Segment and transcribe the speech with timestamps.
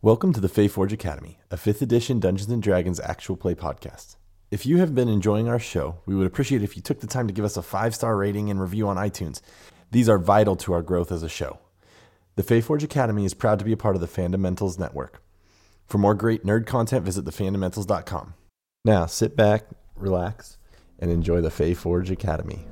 [0.00, 4.14] Welcome to the Fayforge Academy, a 5th edition Dungeons & Dragons actual play podcast.
[4.48, 7.26] If you have been enjoying our show, we would appreciate if you took the time
[7.26, 9.40] to give us a 5-star rating and review on iTunes.
[9.90, 11.58] These are vital to our growth as a show.
[12.36, 15.20] The Fayforge Academy is proud to be a part of the Fundamentals Network.
[15.88, 18.34] For more great nerd content, visit thefundamentals.com.
[18.84, 19.64] Now, sit back,
[19.96, 20.58] relax,
[21.00, 22.68] and enjoy the Fayforge Academy.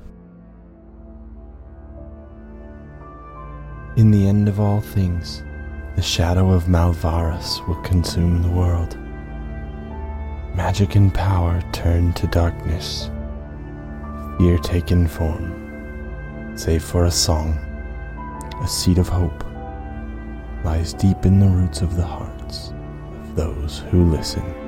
[3.97, 5.43] In the end of all things,
[5.97, 8.95] the shadow of Malvaras will consume the world.
[10.55, 13.09] Magic and power turn to darkness.
[14.37, 17.57] Fear taken form, save for a song,
[18.61, 19.43] a seed of hope,
[20.63, 22.73] lies deep in the roots of the hearts
[23.23, 24.66] of those who listen.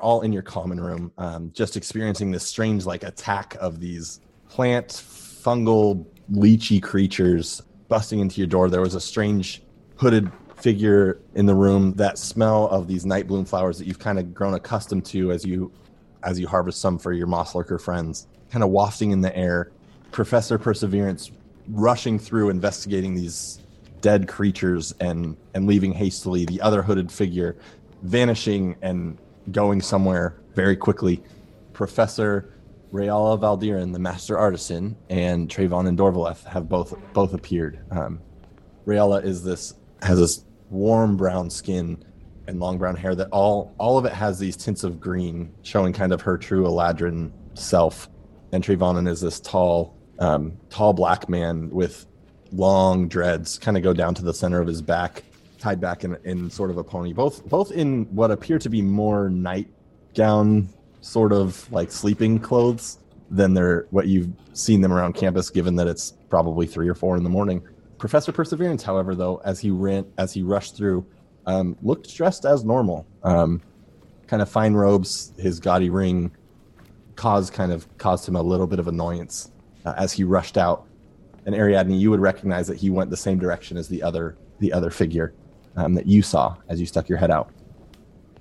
[0.00, 4.20] Are all in your common room, um, just experiencing this strange like attack of these
[4.48, 8.70] plant, fungal, leechy creatures busting into your door.
[8.70, 9.62] There was a strange
[9.96, 11.92] hooded figure in the room.
[11.94, 15.44] That smell of these night bloom flowers that you've kind of grown accustomed to as
[15.44, 15.72] you
[16.22, 19.72] as you harvest some for your moss lurker friends, kind of wafting in the air.
[20.12, 21.30] Professor Perseverance
[21.68, 23.60] rushing through investigating these
[24.00, 26.44] dead creatures and and leaving hastily.
[26.44, 27.56] The other hooded figure
[28.02, 29.18] vanishing and
[29.52, 31.22] going somewhere very quickly.
[31.72, 32.52] Professor
[32.92, 37.80] Rayala Valdiran, the master artisan, and Trayvon and Dorvaleth have both both appeared.
[37.90, 38.20] Um,
[38.86, 42.04] Rayala is this has this warm brown skin
[42.46, 45.92] and long brown hair that all all of it has these tints of green, showing
[45.92, 48.08] kind of her true Eladrin self.
[48.52, 52.06] And Trayvonin is this tall, um, tall black man with
[52.50, 55.22] long dreads, kind of go down to the center of his back,
[55.60, 58.82] tied back in, in sort of a pony, both both in what appear to be
[58.82, 60.68] more nightgown
[61.00, 62.98] sort of like sleeping clothes
[63.30, 67.16] than they're what you've seen them around campus, given that it's probably three or four
[67.16, 67.62] in the morning.
[67.98, 71.06] Professor Perseverance, however, though, as he ran as he rushed through,
[71.46, 73.06] um, looked dressed as normal.
[73.22, 73.60] Um,
[74.26, 76.30] kind of fine robes, his gaudy ring
[77.16, 79.52] caused kind of caused him a little bit of annoyance
[79.84, 80.86] uh, as he rushed out.
[81.46, 84.72] And Ariadne, you would recognize that he went the same direction as the other the
[84.72, 85.34] other figure
[85.76, 87.50] um, that you saw as you stuck your head out.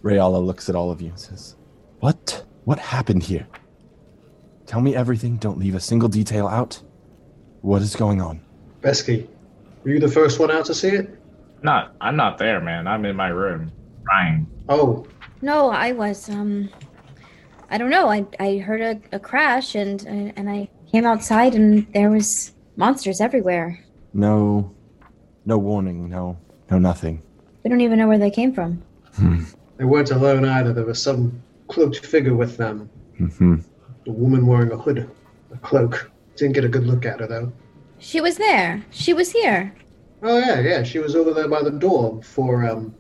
[0.03, 1.55] Rayala looks at all of you and says,
[1.99, 2.45] What?
[2.65, 3.47] What happened here?
[4.65, 5.37] Tell me everything.
[5.37, 6.81] Don't leave a single detail out.
[7.61, 8.41] What is going on?
[8.81, 9.27] Besky,
[9.83, 11.19] were you the first one out to see it?
[11.61, 12.87] Not, I'm not there, man.
[12.87, 13.71] I'm in my room,
[14.05, 14.47] crying.
[14.69, 15.05] Oh,
[15.41, 16.29] No, I was.
[16.29, 16.69] Um,
[17.69, 18.07] I don't know.
[18.09, 23.21] I I heard a, a crash and and I came outside and there was monsters
[23.21, 23.83] everywhere.
[24.13, 24.73] No,
[25.45, 26.09] no warning.
[26.09, 26.37] No,
[26.71, 27.21] no nothing.
[27.63, 28.81] We don't even know where they came from.
[29.77, 30.73] they weren't alone either.
[30.73, 32.89] There was some cloaked figure with them.
[33.19, 33.55] Mm-hmm.
[34.07, 35.09] A woman wearing a hood,
[35.51, 36.11] a cloak.
[36.35, 37.51] Didn't get a good look at her though.
[37.99, 38.85] She was there.
[38.91, 39.73] She was here.
[40.21, 40.83] Oh yeah, yeah.
[40.83, 42.95] She was over there by the door for um,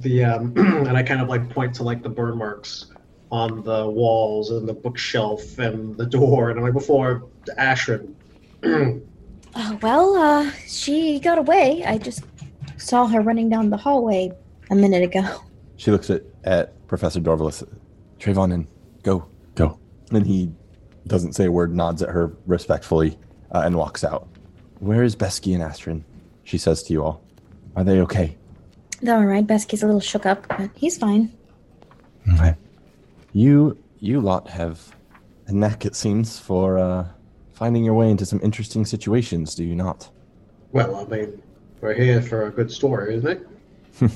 [0.00, 2.86] the um, and I kind of like point to like the burn marks
[3.30, 7.24] on the walls and the bookshelf and the door, and I'm like before
[7.58, 8.14] Ashrin.
[8.62, 11.84] Oh, well, uh, she got away.
[11.84, 12.22] I just
[12.78, 14.32] saw her running down the hallway
[14.70, 15.44] a minute ago.
[15.76, 17.68] She looks at, at Professor Dorvaleth.
[18.18, 18.66] Trayvon, and
[19.02, 19.78] go, go.
[20.10, 20.50] And he
[21.06, 23.18] doesn't say a word, nods at her respectfully,
[23.52, 24.28] uh, and walks out.
[24.80, 26.02] Where is Besky and Astrid?
[26.44, 27.22] She says to you all.
[27.76, 28.36] Are they okay?
[29.02, 29.46] They're all right.
[29.46, 31.32] Besky's a little shook up, but he's fine.
[32.34, 32.54] Okay.
[33.32, 34.94] You, you lot have
[35.46, 37.06] a knack, it seems, for uh,
[37.52, 40.10] finding your way into some interesting situations, do you not?
[40.72, 41.42] Well, I mean,
[41.80, 43.48] we're here for a good story, isn't it?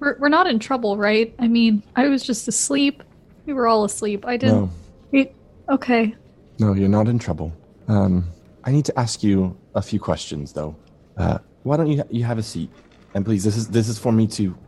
[0.00, 1.32] We're, we're not in trouble, right?
[1.38, 3.04] I mean, I was just asleep.
[3.46, 4.26] We were all asleep.
[4.26, 4.62] I didn't.
[4.62, 4.70] No,
[5.12, 5.30] We,
[5.68, 6.16] okay.
[6.58, 7.52] no, you're not in trouble.
[7.86, 8.28] Um,
[8.64, 10.74] I need to ask you a few questions, though.
[11.16, 12.68] Uh, why don't you you have a seat?
[13.14, 14.58] And please, this is this is for me to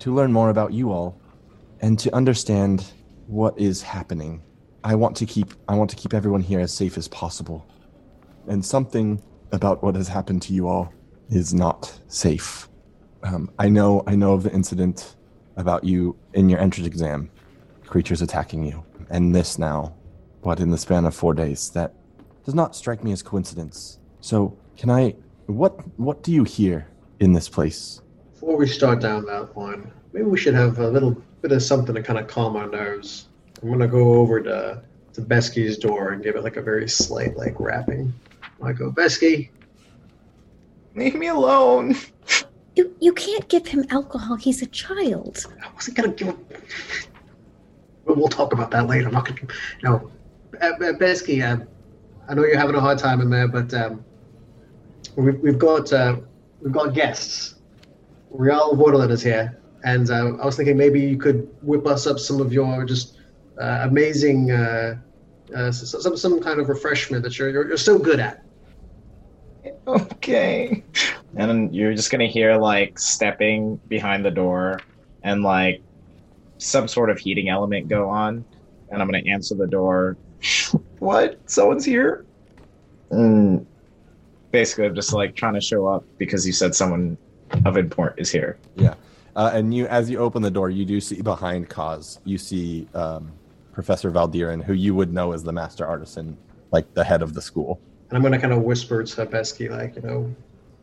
[0.00, 1.18] to learn more about you all,
[1.80, 2.92] and to understand
[3.28, 4.42] what is happening.
[4.84, 7.66] I want to keep I want to keep everyone here as safe as possible.
[8.46, 9.22] And something
[9.52, 10.92] about what has happened to you all
[11.32, 12.68] is not safe.
[13.22, 15.16] Um, I know I know of the incident
[15.56, 17.30] about you in your entrance exam,
[17.86, 19.94] creatures attacking you, and this now,
[20.42, 21.70] what in the span of four days.
[21.70, 21.94] That
[22.44, 23.98] does not strike me as coincidence.
[24.20, 25.14] So, can I?
[25.46, 26.86] What what do you hear
[27.20, 28.02] in this place?
[28.34, 31.94] Before we start down that one, maybe we should have a little bit of something
[31.94, 33.28] to kind of calm our nerves.
[33.62, 34.82] I'm gonna go over to
[35.14, 38.12] to Besky's door and give it like a very slight like rapping.
[38.62, 39.48] I go, Besky,
[40.94, 41.96] Leave me alone.
[42.74, 44.36] You you can't give him alcohol.
[44.36, 45.44] He's a child.
[45.62, 46.36] I wasn't gonna give.
[48.06, 49.08] But we'll talk about that later.
[49.08, 49.40] I'm not gonna.
[49.82, 50.10] No,
[50.60, 51.66] uh, uh, Besky, um,
[52.28, 54.04] I know you're having a hard time in there, but um,
[55.16, 56.16] we've, we've got uh,
[56.60, 57.56] we've got guests.
[58.34, 62.18] Rayala Valdiran is here, and uh, I was thinking maybe you could whip us up
[62.18, 63.18] some of your just
[63.60, 64.98] uh, amazing uh,
[65.54, 68.41] uh, some some kind of refreshment that you're you're, you're so good at.
[69.88, 70.84] Okay.
[71.36, 74.80] And then you're just gonna hear like stepping behind the door
[75.24, 75.82] and like
[76.58, 78.44] some sort of heating element go on.
[78.90, 80.16] And I'm gonna answer the door.
[81.00, 81.38] what?
[81.50, 82.24] Someone's here?
[83.10, 83.66] And
[84.52, 87.16] basically I'm just like trying to show up because you said someone
[87.64, 88.58] of import is here.
[88.76, 88.94] Yeah.
[89.34, 92.86] Uh, and you, as you open the door, you do see behind Kaz, you see
[92.94, 93.32] um,
[93.72, 96.36] Professor Valdiran, who you would know as the master artisan,
[96.70, 97.80] like the head of the school.
[98.12, 100.36] And I'm going to kind of whisper to Besky, like, you know,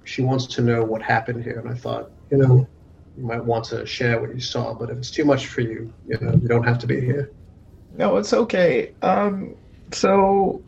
[0.04, 1.60] she wants to know what happened here.
[1.60, 2.68] And I thought, you know,
[3.16, 5.94] you might want to share what you saw, but if it's too much for you,
[6.08, 7.30] you know, you don't have to be here.
[7.96, 8.94] No, it's okay.
[9.04, 9.54] Um,
[9.92, 10.64] so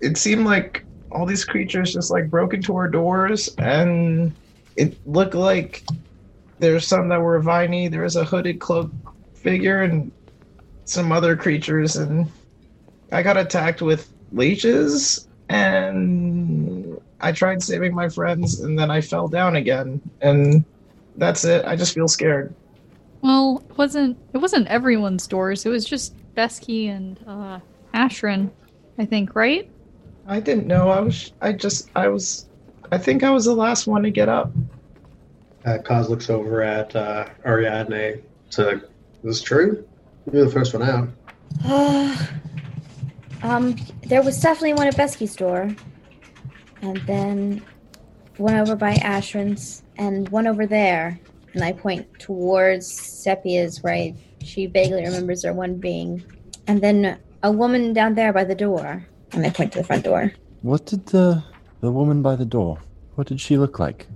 [0.00, 4.34] it seemed like all these creatures just like broke into our doors, and
[4.74, 5.84] it looked like
[6.58, 7.86] there's some that were viney.
[7.86, 8.90] There was a hooded cloak
[9.32, 10.10] figure and
[10.86, 12.28] some other creatures, and
[13.12, 19.28] I got attacked with leeches, and I tried saving my friends, and then I fell
[19.28, 20.64] down again, and
[21.16, 21.64] that's it.
[21.64, 22.54] I just feel scared.
[23.20, 25.64] Well, it wasn't it wasn't everyone's doors.
[25.66, 27.60] It was just Besky and uh
[27.94, 28.50] Ashrin,
[28.98, 29.70] I think, right?
[30.26, 30.88] I didn't know.
[30.88, 31.32] I was.
[31.40, 31.90] I just.
[31.94, 32.46] I was.
[32.90, 34.52] I think I was the last one to get up.
[35.64, 38.22] Uh, Kaz looks over at uh, Ariadne.
[38.52, 38.82] To, is
[39.22, 39.86] this true?
[40.32, 41.08] You're the first one out.
[43.42, 45.74] Um, there was definitely one at Besky's door,
[46.80, 47.64] and then
[48.36, 51.18] one over by Ashrin's, and one over there.
[51.54, 54.14] And I point towards Sepia's right.
[54.42, 56.24] She vaguely remembers there one being,
[56.66, 59.04] and then a woman down there by the door.
[59.32, 60.32] And I point to the front door.
[60.62, 61.42] What did the
[61.80, 62.78] the woman by the door?
[63.16, 64.06] What did she look like?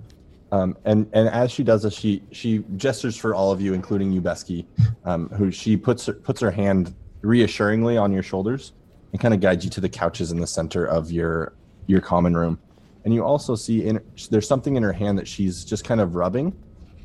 [0.53, 4.11] Um, and and as she does this, she she gestures for all of you, including
[4.13, 4.65] you, Besky,
[5.03, 8.71] um, who she puts her, puts her hand reassuringly on your shoulders
[9.17, 11.53] and kind of guide you to the couches in the center of your
[11.87, 12.59] your common room.
[13.03, 13.99] And you also see in
[14.29, 16.55] there's something in her hand that she's just kind of rubbing.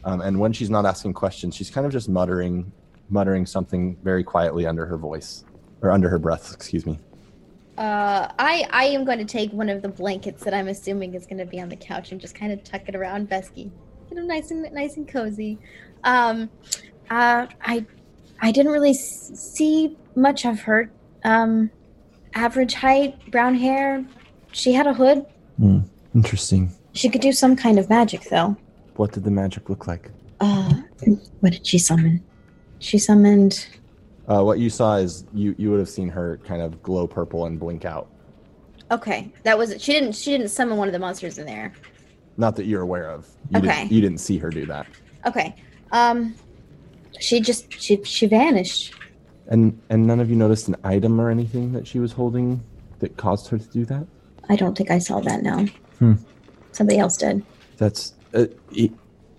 [0.04, 2.70] Um, and when she's not asking questions, she's kind of just muttering
[3.08, 5.44] muttering something very quietly under her voice
[5.80, 6.52] or under her breath.
[6.52, 6.98] Excuse me.
[7.78, 11.24] Uh, I I am going to take one of the blankets that I'm assuming is
[11.24, 13.70] going to be on the couch and just kind of tuck it around Besky,
[14.10, 15.58] get him nice and nice and cozy.
[16.04, 16.50] Um,
[17.08, 17.86] uh, I
[18.42, 20.90] I didn't really see much of her.
[21.24, 21.70] Um,
[22.34, 24.04] average height, brown hair.
[24.52, 25.24] She had a hood.
[26.14, 26.72] Interesting.
[26.92, 28.56] She could do some kind of magic though.
[28.96, 30.10] What did the magic look like?
[30.40, 30.74] Uh,
[31.40, 32.22] what did she summon?
[32.80, 33.66] She summoned.
[34.28, 37.46] Uh, what you saw is you you would have seen her kind of glow purple
[37.46, 38.08] and blink out.
[38.90, 41.72] Okay, that was she didn't she didn't summon one of the monsters in there.
[42.36, 43.28] Not that you're aware of.
[43.50, 43.68] You Okay.
[43.68, 44.86] Didn't, you didn't see her do that.
[45.26, 45.54] Okay.
[45.92, 46.34] Um,
[47.20, 48.94] she just she she vanished.
[49.48, 52.62] And and none of you noticed an item or anything that she was holding
[53.00, 54.06] that caused her to do that.
[54.48, 55.42] I don't think I saw that.
[55.42, 55.66] No.
[55.98, 56.14] Hmm.
[56.72, 57.44] Somebody else did.
[57.76, 58.90] That's uh, e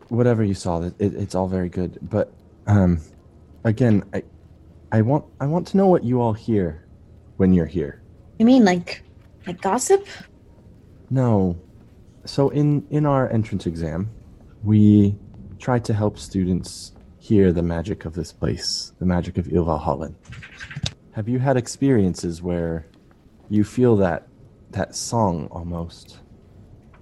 [0.09, 0.81] whatever you saw.
[0.81, 2.31] It, it, it's all very good, but
[2.67, 2.99] um,
[3.63, 4.23] again, I
[4.91, 6.85] I want I want to know what you all hear
[7.37, 8.01] when you're here.
[8.39, 9.03] You mean like
[9.47, 10.05] like gossip?
[11.09, 11.57] No.
[12.25, 14.09] So in in our entrance exam,
[14.63, 15.15] we
[15.59, 16.93] try to help students
[17.23, 20.13] hear the magic of this place, the magic of Ilvalhallen.
[21.13, 22.85] Have you had experiences where
[23.49, 24.27] you feel that
[24.71, 26.19] that song almost?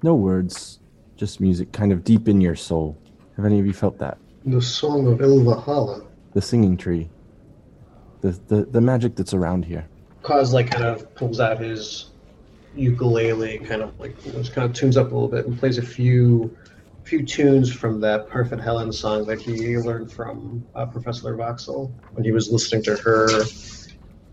[0.04, 0.80] No words,
[1.16, 2.96] just music kind of deep in your soul.
[3.36, 4.20] Have any of you felt that?
[4.46, 6.06] The Song of Ilvahala.
[6.34, 7.10] The singing tree.
[8.22, 9.88] The the, the magic that's around here.
[10.22, 12.12] Kaz like kind of pulls out his
[12.76, 15.82] ukulele, kind of like just kind of tunes up a little bit and plays a
[15.82, 16.56] few
[17.12, 22.24] few tunes from that Perfect Helen song that he learned from uh, Professor Voxel when
[22.24, 23.28] he was listening to her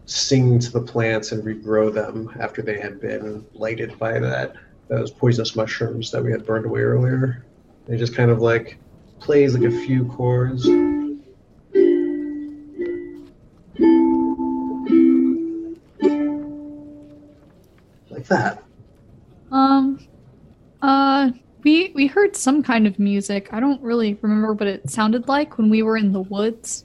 [0.07, 4.55] sing to the plants and regrow them after they had been lighted by that
[4.87, 7.45] those poisonous mushrooms that we had burned away earlier.
[7.89, 8.79] It just kind of like
[9.19, 10.65] plays like a few chords.
[18.09, 18.68] Like that.
[21.65, 23.49] We we heard some kind of music.
[23.53, 26.85] I don't really remember what it sounded like when we were in the woods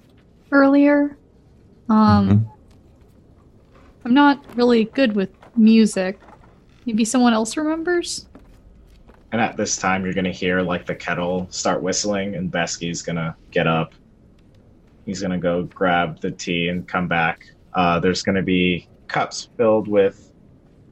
[0.51, 1.17] earlier.
[1.89, 2.45] Um, Mhm.
[4.05, 6.19] I'm not really good with music.
[6.85, 8.27] Maybe someone else remembers.
[9.31, 13.35] And at this time, you're gonna hear like the kettle start whistling, and Besky's gonna
[13.51, 13.93] get up.
[15.05, 17.45] He's gonna go grab the tea and come back.
[17.73, 20.31] Uh, there's gonna be cups filled with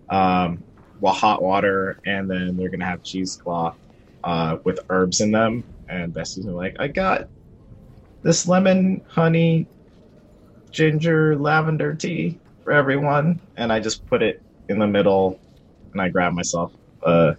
[0.09, 0.70] um, well,
[1.09, 3.75] hot water, and then they're gonna have cheesecloth
[4.23, 5.63] uh, with herbs in them.
[5.89, 7.27] And Besky's gonna be like, I got
[8.21, 9.67] this lemon, honey,
[10.69, 15.39] ginger, lavender tea for everyone, and I just put it in the middle,
[15.91, 16.71] and I grab myself
[17.03, 17.35] a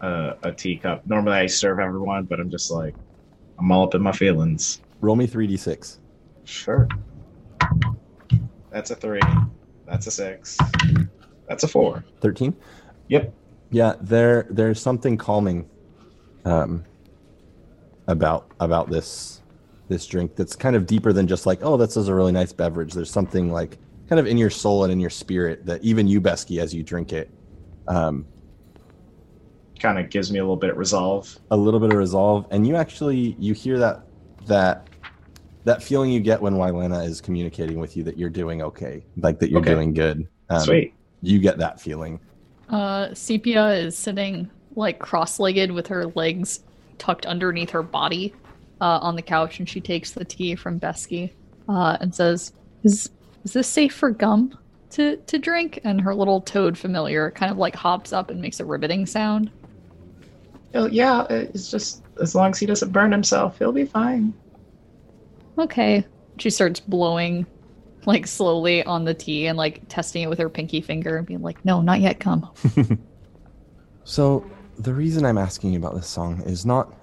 [0.00, 1.06] a, a teacup.
[1.06, 2.94] Normally I serve everyone, but I'm just like,
[3.58, 4.80] I'm all up in my feelings.
[5.00, 5.98] Roll me 3d6.
[6.44, 6.88] Sure.
[8.70, 9.20] That's a three.
[9.86, 10.58] That's a six.
[11.48, 12.04] That's a four.
[12.20, 12.54] 13?
[13.08, 13.34] Yep.
[13.70, 15.68] Yeah, there there's something calming
[16.44, 16.84] um
[18.06, 19.42] about about this
[19.88, 22.52] this drink that's kind of deeper than just like, oh, this is a really nice
[22.52, 22.92] beverage.
[22.92, 23.78] There's something like
[24.08, 26.82] kind of in your soul and in your spirit that even you, Besky, as you
[26.82, 27.30] drink it,
[27.86, 28.26] um,
[29.80, 31.38] Kind of gives me a little bit of resolve.
[31.52, 34.02] a little bit of resolve, and you actually you hear that
[34.46, 34.88] that
[35.64, 39.38] that feeling you get when Wylena is communicating with you that you're doing okay, like
[39.38, 39.74] that you're Okay.
[39.74, 40.26] doing good.
[40.50, 40.94] Um, Sweet.
[41.22, 42.20] You get that feeling.
[42.68, 46.60] Uh, Sepia is sitting like cross-legged with her legs
[46.98, 48.34] tucked underneath her body
[48.80, 51.30] uh, on the couch, and she takes the tea from Besky
[51.68, 52.52] uh, and says,
[52.84, 53.10] "Is
[53.44, 54.56] is this safe for Gum
[54.90, 58.60] to to drink?" And her little toad familiar kind of like hops up and makes
[58.60, 59.50] a ribbiting sound.
[60.74, 64.34] Oh, yeah, it's just as long as he doesn't burn himself, he'll be fine.
[65.56, 66.04] Okay.
[66.38, 67.46] She starts blowing
[68.08, 71.42] like slowly on the tea and like testing it with her pinky finger and being
[71.42, 72.18] like, "No, not yet.
[72.18, 72.50] Come."
[74.08, 76.94] So the reason I'm asking you about this song is not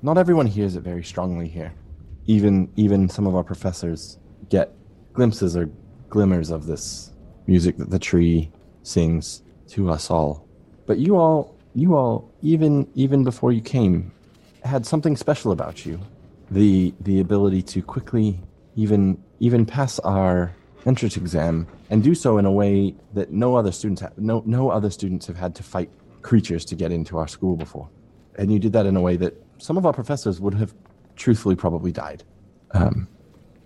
[0.00, 1.74] not everyone hears it very strongly here.
[2.26, 4.18] Even even some of our professors
[4.48, 4.72] get
[5.12, 5.68] glimpses or
[6.08, 7.12] glimmers of this
[7.46, 8.50] music that the tree
[8.82, 10.48] sings to us all.
[10.86, 14.12] But you all you all even even before you came
[14.64, 16.00] had something special about you.
[16.50, 18.40] The the ability to quickly
[18.76, 20.54] even even pass our
[20.86, 24.70] entrance exam and do so in a way that no other students have, no no
[24.70, 25.90] other students have had to fight
[26.22, 27.88] creatures to get into our school before.
[28.36, 30.72] And you did that in a way that some of our professors would have
[31.16, 32.22] truthfully probably died.
[32.70, 33.08] Um,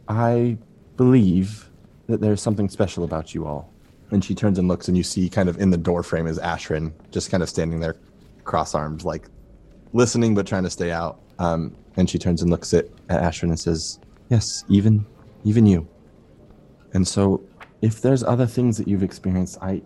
[0.09, 0.56] I
[0.97, 1.68] believe
[2.06, 3.71] that there's something special about you all.
[4.11, 6.38] And she turns and looks, and you see kind of in the door frame is
[6.38, 7.97] Ashrin, just kind of standing there,
[8.45, 9.28] cross armed like
[9.92, 11.21] listening but trying to stay out.
[11.38, 13.99] Um, and she turns and looks at, at Ashrin and says,
[14.30, 15.04] Yes, even
[15.46, 15.86] even you.
[16.92, 17.42] And so
[17.80, 19.82] if there's other things that you've experienced, I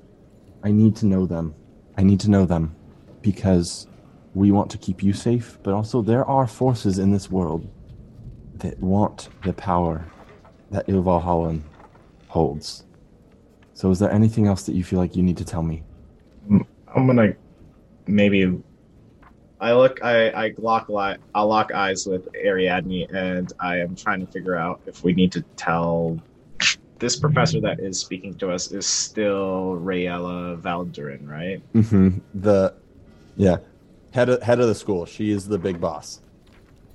[0.62, 1.54] I need to know them.
[1.96, 2.74] I need to know them
[3.22, 3.86] because
[4.34, 7.68] we want to keep you safe, but also there are forces in this world
[8.56, 10.04] that want the power
[10.70, 11.62] that Ilvalhallan
[12.28, 12.84] holds.
[13.74, 15.82] So is there anything else that you feel like you need to tell me?
[16.48, 17.34] Mm, I'm gonna
[18.06, 18.62] maybe.
[19.60, 20.02] I look.
[20.02, 24.56] I I lock li- I'll lock eyes with Ariadne, and I am trying to figure
[24.56, 26.18] out if we need to tell
[26.98, 31.62] this professor that is speaking to us is still Rayala Valdiran, right?
[31.74, 32.18] Mm-hmm.
[32.34, 32.74] The
[33.36, 33.56] yeah.
[34.12, 35.06] Head of, head of the school.
[35.06, 36.20] She is the big boss.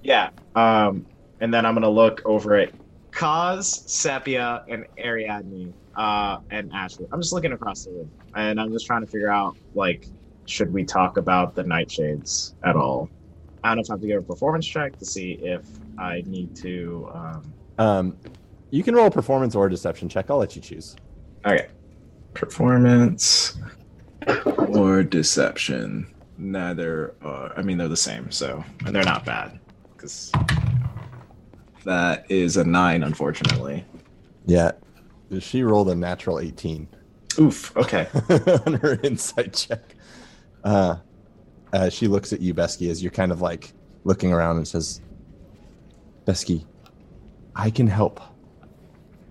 [0.04, 0.32] Yeah.
[0.54, 1.06] Um,
[1.40, 2.72] and then I'm gonna look over at
[3.12, 7.08] Kaz, Sepia, and Ariadne, uh, and Ashley.
[7.12, 10.08] I'm just looking across the room, and I'm just trying to figure out like,
[10.46, 13.10] should we talk about the Nightshades at all?
[13.64, 15.62] I don't know if I have to give a performance check to see if
[15.98, 17.10] I need to.
[17.14, 18.18] Um, Um,
[18.70, 20.30] you can roll a performance or a deception check.
[20.30, 20.96] I'll let you choose.
[21.46, 21.68] okay.
[22.34, 23.58] Performance
[24.58, 26.08] or deception.
[26.38, 29.58] Neither are, I mean, they're the same, so And they're not bad,
[29.94, 30.32] because
[31.86, 33.86] that is a nine, unfortunately.
[34.46, 34.72] Yeah.
[35.40, 36.88] She rolled a natural 18
[37.40, 37.76] Oof.
[37.76, 38.08] Okay.
[38.66, 39.96] on her insight check.
[40.66, 40.98] Uh,
[41.72, 43.72] uh, she looks at you, Besky, as you're kind of like
[44.04, 45.00] looking around and says,
[46.26, 46.66] Besky,
[47.56, 48.20] I can help.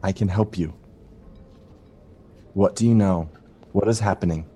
[0.02, 0.72] I can help you.
[2.54, 3.28] What do you know?
[3.72, 4.46] What is happening?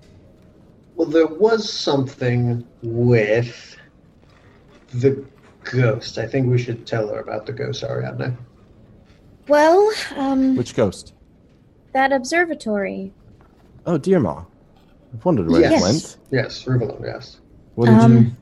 [0.95, 3.77] Well, there was something with
[4.93, 5.25] the
[5.63, 6.17] ghost.
[6.17, 8.37] I think we should tell her about the ghost, Ariadne.
[9.47, 11.13] Well, um, Which ghost?
[11.91, 13.11] that observatory.
[13.85, 14.45] Oh, dear Ma.
[15.13, 15.79] I've wondered where Yes.
[15.79, 16.17] it went.
[16.31, 17.39] Yes, Rivalo, yes.
[17.75, 17.99] What did you?
[18.01, 18.37] Um,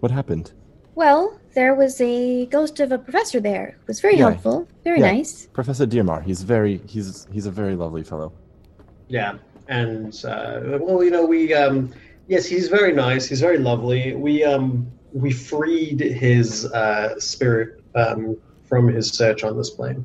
[0.00, 0.52] What happened?
[0.94, 3.68] Well, there was a ghost of a professor there.
[3.80, 4.30] It was very Yeah.
[4.30, 5.12] helpful, very Yeah.
[5.12, 5.46] nice.
[5.52, 6.22] Professor Dearmar.
[6.22, 6.80] He's very.
[6.86, 8.32] He's he's a very lovely fellow.
[9.08, 9.34] Yeah,
[9.68, 11.90] and uh, well, you know, we um,
[12.28, 13.26] yes, he's very nice.
[13.26, 14.14] He's very lovely.
[14.14, 20.04] We um, we freed his uh, spirit um, from his search on this plane.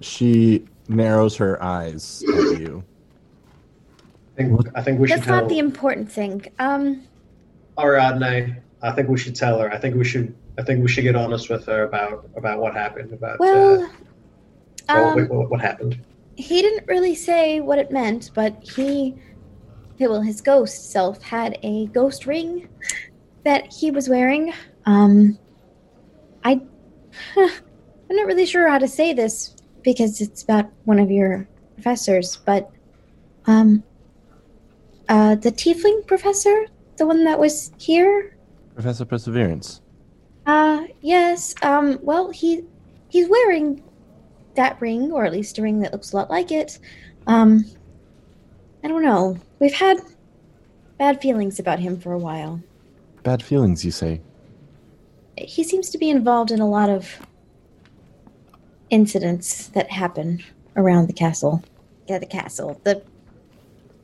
[0.00, 2.82] She narrows her eyes at you.
[4.40, 6.46] I think, I think we should That's tell not the important thing.
[6.58, 7.06] Um,
[7.78, 8.62] Ariadne.
[8.82, 9.70] I think we should tell her.
[9.72, 10.34] I think we should.
[10.58, 13.12] I think we should get honest with her about about what happened.
[13.12, 13.90] About well,
[14.88, 15.98] uh, um, wait, what, what happened.
[16.40, 19.14] he didn't really say what it meant, but he,
[19.98, 22.68] well, his ghost self had a ghost ring
[23.44, 24.52] that he was wearing.
[24.86, 25.38] Um,
[26.44, 26.60] I,
[27.36, 27.50] I'm
[28.16, 32.70] not really sure how to say this because it's about one of your professors, but,
[33.46, 33.82] um,
[35.10, 38.36] uh, the tiefling professor, the one that was here.
[38.74, 39.82] Professor Perseverance.
[40.46, 41.52] Uh, yes.
[41.62, 42.64] Um, well, he
[43.08, 43.82] he's wearing
[44.54, 46.78] that ring, or at least a ring that looks a lot like it.
[47.26, 47.64] Um,
[48.84, 49.36] I don't know.
[49.58, 49.98] We've had
[50.96, 52.62] bad feelings about him for a while.
[53.24, 54.20] Bad feelings, you say?
[55.36, 57.18] He seems to be involved in a lot of
[58.90, 60.42] incidents that happen
[60.76, 61.64] around the castle.
[62.08, 62.80] Yeah, the castle.
[62.84, 63.02] The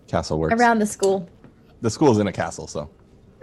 [0.08, 0.54] Castle works.
[0.60, 1.28] around the school.
[1.80, 2.90] the school is in a castle, so.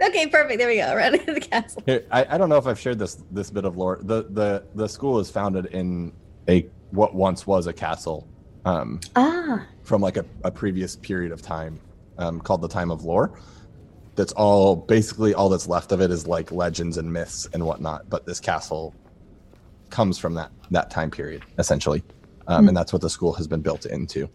[0.02, 0.58] Okay, perfect.
[0.58, 0.92] There we go.
[0.94, 1.82] Around the castle.
[1.86, 4.00] Here, I, I don't know if I've shared this this bit of lore.
[4.02, 6.12] The the the school is founded in
[6.48, 8.26] a what once was a castle,
[8.64, 11.78] um, Ah, from like a, a previous period of time,
[12.18, 13.38] um, called the Time of Lore.
[14.16, 18.10] That's all basically all that's left of it is like legends and myths and whatnot.
[18.10, 18.94] But this castle
[19.90, 22.02] comes from that that time period essentially,
[22.48, 24.28] um, and that's what the school has been built into.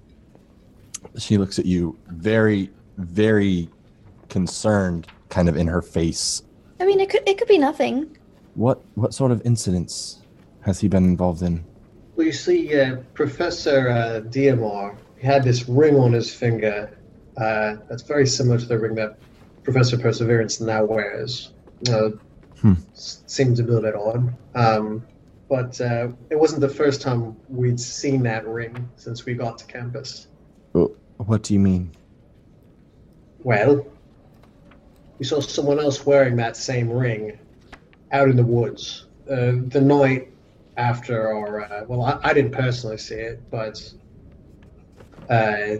[1.18, 3.70] She looks at you very very
[4.30, 6.44] concerned, kind of in her face.
[6.80, 8.18] I mean, it could it could be nothing.
[8.56, 10.20] What what sort of incidents
[10.62, 11.64] has he been involved in?
[12.16, 16.98] Well, you see, uh, Professor uh, Diamar he had this ring on his finger
[17.38, 19.18] uh, that's very similar to the ring that
[19.64, 21.54] Professor Perseverance now wears.
[21.90, 22.10] Uh,
[22.62, 22.74] Hmm.
[22.94, 24.34] s- Seemed a little bit odd.
[24.54, 25.02] Um,
[25.48, 29.66] but uh, it wasn't the first time we'd seen that ring since we got to
[29.66, 30.28] campus.
[31.20, 31.92] What do you mean?
[33.44, 33.86] Well,
[35.18, 37.38] we saw someone else wearing that same ring
[38.12, 40.30] out in the woods uh, the night
[40.78, 41.62] after our.
[41.62, 43.94] Uh, well, I, I didn't personally see it, but
[45.30, 45.76] uh,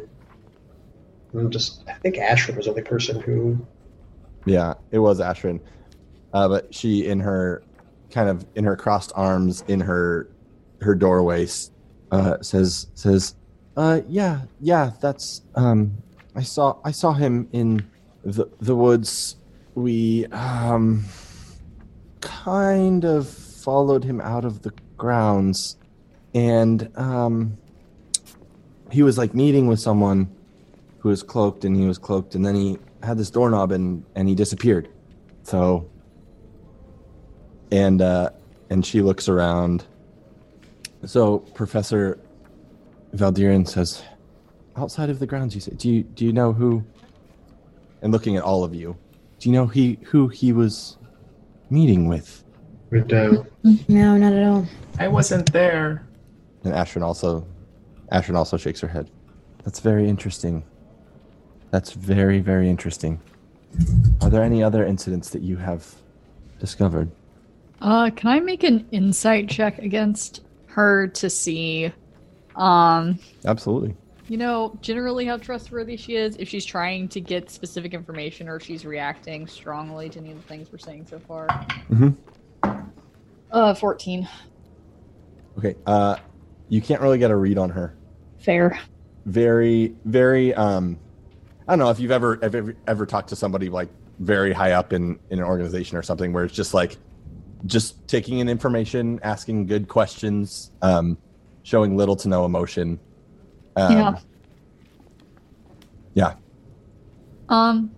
[1.34, 1.84] I'm just.
[1.88, 3.66] I think Ashford was the only person who.
[4.46, 5.62] Yeah, it was Ashrin.
[6.34, 7.64] Uh, but she, in her
[8.12, 10.30] kind of in her crossed arms, in her
[10.82, 11.48] her doorway,
[12.12, 13.36] uh, says says,
[13.78, 15.98] uh, "Yeah, yeah, that's um,
[16.36, 17.90] I saw I saw him in
[18.24, 19.36] the the woods.
[19.76, 21.06] We um,
[22.22, 25.78] kind of followed him out of the grounds,
[26.34, 27.58] and um,
[28.92, 30.30] he was like meeting with someone
[31.00, 34.28] who was cloaked, and he was cloaked, and then he had this doorknob and and
[34.28, 34.90] he disappeared.
[35.44, 35.90] So
[37.72, 38.32] and uh
[38.70, 39.86] and she looks around.
[41.06, 42.20] So Professor
[43.16, 44.04] Valdiran says,
[44.76, 46.84] outside of the grounds you say, do you do you know who
[48.02, 48.96] and looking at all of you,
[49.40, 50.98] do you know he who he was
[51.70, 52.44] meeting with?
[52.92, 53.44] Would, uh,
[53.88, 54.66] No, not at all.
[55.00, 56.08] I wasn't there.
[56.64, 57.46] And Ashrin also
[58.12, 59.10] Ashrin also shakes her head.
[59.64, 60.64] That's very interesting.
[61.72, 63.20] That's very, very interesting.
[64.22, 65.94] Are there any other incidents that you have
[66.60, 67.12] discovered?
[67.82, 71.94] Uh, can I make an insight check against her to see,
[72.60, 73.96] um, Absolutely.
[74.28, 78.60] you know, generally how trustworthy she is, if she's trying to get specific information or
[78.60, 81.48] she's reacting strongly to any of the things we're saying so far?
[81.90, 82.10] Mm-hmm.
[83.52, 84.28] Uh, 14.
[85.58, 85.76] Okay.
[85.86, 86.16] Uh
[86.72, 87.96] you can't really get a read on her.
[88.38, 88.80] Fair.
[89.26, 90.98] very very um
[91.68, 94.94] i don't know if you've ever ever ever talked to somebody like very high up
[94.94, 96.98] in in an organization or something where it's just like
[97.66, 101.18] just taking in information asking good questions um
[101.64, 103.00] showing little to no emotion
[103.76, 104.20] um, Yeah.
[106.14, 106.34] yeah
[107.50, 107.92] Um,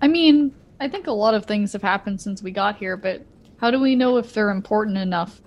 [0.00, 3.22] I mean, I think a lot of things have happened since we got here, but
[3.58, 5.40] how do we know if they're important enough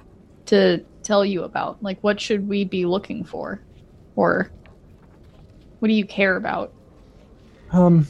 [0.48, 1.82] to tell you about?
[1.82, 3.64] Like, what should we be looking for?
[4.16, 4.52] Or
[5.80, 6.74] what do you care about?
[7.74, 8.08] um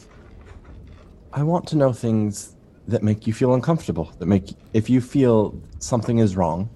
[1.31, 2.55] i want to know things
[2.87, 6.69] that make you feel uncomfortable that make if you feel something is wrong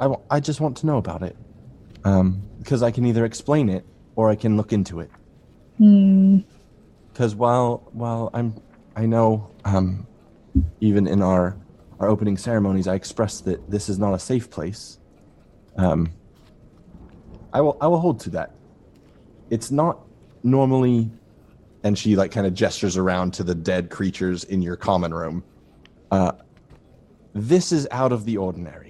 [0.00, 1.36] i I just want to know about it
[2.04, 3.84] Um, because I can either explain it
[4.16, 5.10] or I can look into it.
[5.78, 6.38] Hmm.
[7.12, 8.54] Because while while I'm
[8.96, 10.06] I know um,
[10.80, 11.56] even in our
[12.00, 14.98] our opening ceremonies I expressed that this is not a safe place.
[15.76, 16.10] Um,
[17.52, 18.50] I will I will hold to that.
[19.50, 20.00] It's not
[20.42, 21.10] normally,
[21.82, 25.42] and she like kind of gestures around to the dead creatures in your common room.
[26.10, 26.32] Uh,
[27.34, 28.87] this is out of the ordinary.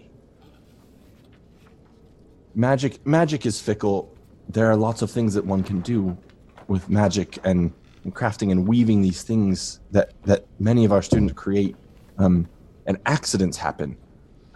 [2.62, 4.12] Magic magic is fickle.
[4.49, 6.18] There are lots of things that one can do
[6.66, 11.35] with magic and, and crafting and weaving these things that that many of our students
[11.35, 11.77] create,
[12.18, 12.49] um,
[12.87, 13.97] and accidents happen.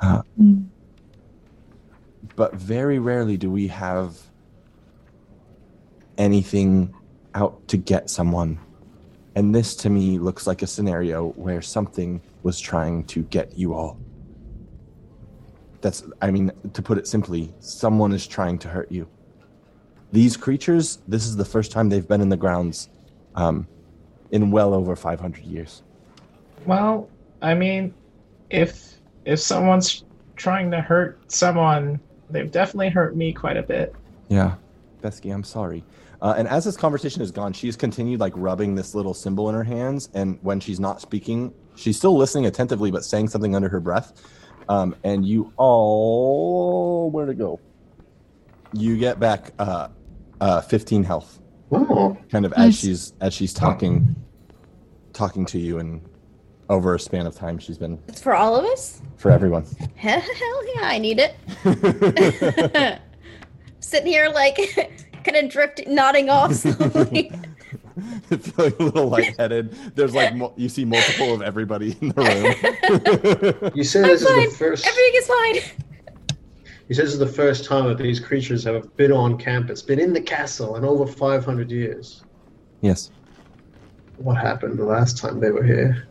[0.00, 0.66] Uh, Mm.
[2.34, 4.18] but very rarely do we have
[6.18, 6.92] anything
[7.36, 8.58] out to get someone.
[9.36, 13.74] And this to me looks like a scenario where something was trying to get you
[13.74, 13.96] all.
[15.82, 19.08] That's, I mean, to put it simply, someone is trying to hurt you.
[20.12, 22.88] These creatures, this is the first time they've been in the grounds
[23.34, 23.66] um,
[24.30, 25.82] in well over 500 years.
[26.66, 27.08] Well,
[27.40, 27.92] I mean,
[28.50, 30.04] if if someone's
[30.36, 33.94] trying to hurt someone, they've definitely hurt me quite a bit.
[34.28, 34.54] Yeah.
[35.02, 35.84] Besky, I'm sorry.
[36.20, 39.54] Uh, and as this conversation has gone, she's continued like rubbing this little symbol in
[39.54, 40.08] her hands.
[40.14, 44.12] And when she's not speaking, she's still listening attentively, but saying something under her breath.
[44.68, 47.60] Um, and you all, where to go?
[48.74, 49.88] You get back uh,
[50.40, 52.78] uh, 15 health, Oh, kind of as Nice.
[52.78, 54.14] she's as she's talking,
[55.12, 56.00] talking to you, and
[56.68, 59.00] over a span of time, she's been It's for all of us?
[59.16, 59.64] for everyone.
[59.96, 60.22] Hell
[60.74, 61.34] yeah, I need it.
[63.80, 64.58] Sitting here like
[65.24, 67.32] kind of drifting, nodding off slowly.
[68.28, 69.72] Feeling a little lightheaded.
[69.94, 73.72] There's like mul- you see multiple of everybody in the room.
[73.74, 74.86] you said I'm this is the first.
[74.86, 75.86] Everything is fine.
[76.88, 80.00] You said this is the first time that these creatures have been on campus, been
[80.00, 82.22] in the castle in over 500 years.
[82.80, 83.10] yes.
[84.18, 86.06] What happened the last time they were here?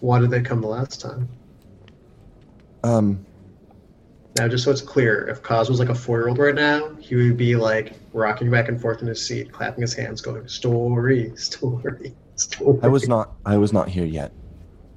[0.00, 1.28] Why did they come the last time?
[2.82, 3.24] Um.
[4.38, 7.36] Now, just so it's clear, if Kaz was like a four-year-old right now, he would
[7.36, 12.14] be like rocking back and forth in his seat, clapping his hands, going "Story, story,
[12.36, 13.32] story." I was not.
[13.44, 14.32] I was not here yet.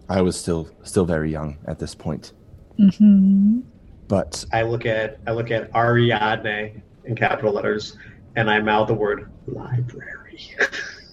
[0.07, 2.31] I was still still very young at this point.
[2.79, 3.61] Mm-hmm.
[4.07, 7.97] But I look at I look at Ariadne in capital letters,
[8.35, 10.55] and I mouth the word library.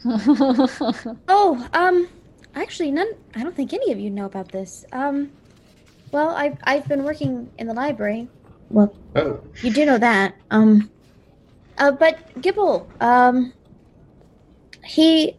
[1.29, 2.07] Oh, um,
[2.55, 3.09] actually, none.
[3.35, 4.85] I don't think any of you know about this.
[4.93, 5.33] Um,
[6.13, 8.29] well, I've I've been working in the library.
[8.69, 10.35] Well, Oh, you do know that.
[10.51, 10.91] Um,
[11.79, 13.53] uh, but Gibble, um,
[14.85, 15.37] he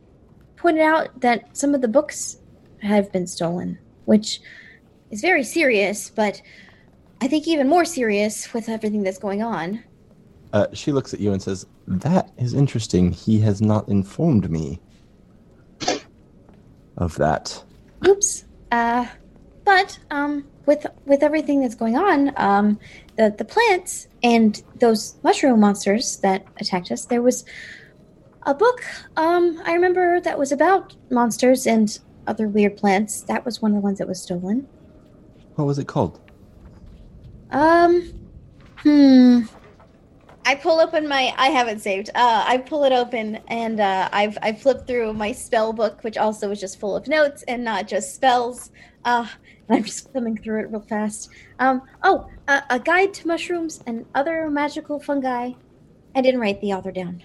[0.57, 2.37] pointed out that some of the books
[2.81, 4.41] have been stolen, which
[5.11, 6.09] is very serious.
[6.09, 6.41] But
[7.21, 9.83] I think even more serious with everything that's going on.
[10.53, 13.11] uh, she looks at you and says, "That is interesting.
[13.11, 14.79] He has not informed me
[16.97, 17.63] of that."
[18.07, 18.45] Oops.
[18.71, 19.05] Uh,
[19.63, 22.79] but um, with with everything that's going on, um,
[23.17, 27.45] the the plants and those mushroom monsters that attacked us, there was
[28.43, 28.83] a book.
[29.17, 31.97] Um, I remember that was about monsters and
[32.27, 33.21] other weird plants.
[33.21, 34.67] That was one of the ones that was stolen.
[35.55, 36.19] What was it called?
[37.51, 38.13] Um,
[38.77, 39.41] hmm.
[40.47, 41.33] I pull open my.
[41.37, 42.09] I have it saved.
[42.13, 46.17] Uh, I pull it open and uh, I've I flipped through my spell book, which
[46.17, 48.69] also is just full of notes and not just spells.
[49.03, 49.27] Uh,
[49.67, 51.29] and I'm just thumbing through it real fast.
[51.57, 55.51] Um, oh, uh, a guide to mushrooms and other magical fungi.
[56.13, 57.23] I didn't write the author down.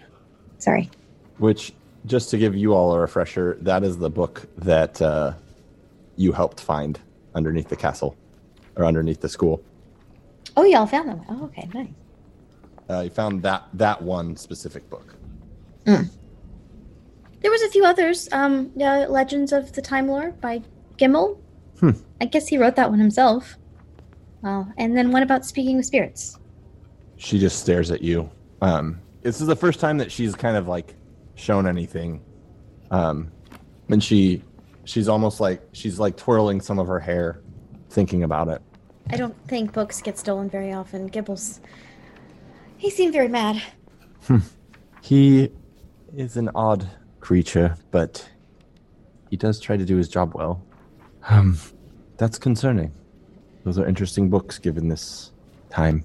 [0.58, 0.90] Sorry.
[1.38, 1.72] Which,
[2.06, 5.34] just to give you all a refresher, that is the book that uh,
[6.16, 6.98] you helped find
[7.34, 8.16] underneath the castle
[8.76, 9.62] or underneath the school.
[10.56, 11.22] Oh, y'all found them.
[11.28, 11.88] Oh, okay, nice.
[12.90, 15.14] Uh, you found that that one specific book.
[17.42, 18.28] There was a few others.
[18.32, 20.62] Um, uh, Legends of the Time Lord by
[20.96, 21.40] Gibble.
[21.78, 21.92] Hmm.
[22.20, 23.56] I guess he wrote that one himself.
[24.44, 26.38] Oh, and then what about speaking with spirits.
[27.16, 28.30] She just stares at you.
[28.62, 30.94] Um, this is the first time that she's kind of like
[31.34, 32.22] shown anything.
[32.90, 33.30] Um,
[33.88, 34.42] and she
[34.84, 37.40] she's almost like she's like twirling some of her hair,
[37.88, 38.60] thinking about it.
[39.10, 41.08] I don't think books get stolen very often.
[41.08, 41.60] Gibbles.
[42.80, 43.62] He seemed very mad.
[45.02, 45.50] He
[46.16, 46.88] is an odd
[47.20, 48.26] creature, but
[49.28, 50.62] he does try to do his job well.
[51.28, 51.58] Um,
[52.16, 52.90] that's concerning.
[53.64, 55.32] Those are interesting books given this
[55.68, 56.04] time.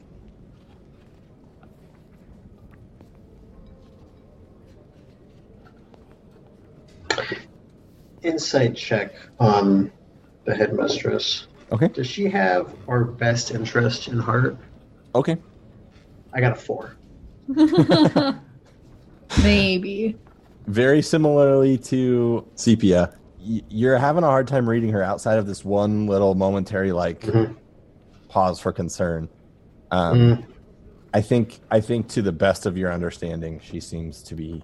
[8.21, 9.91] insight check on
[10.43, 11.47] the headmistress.
[11.71, 11.87] Okay.
[11.87, 14.57] Does she have our best interest in heart?
[15.13, 15.37] Okay.
[16.35, 16.95] I got a four.
[19.43, 20.17] Maybe.
[20.67, 26.07] Very similarly to Sepia, you're having a hard time reading her outside of this one
[26.07, 27.55] little momentary like Mhm.
[28.29, 29.29] pause for concern.
[29.91, 30.43] Um, Mm.
[31.13, 34.63] I think I think to the best of your understanding, she seems to be.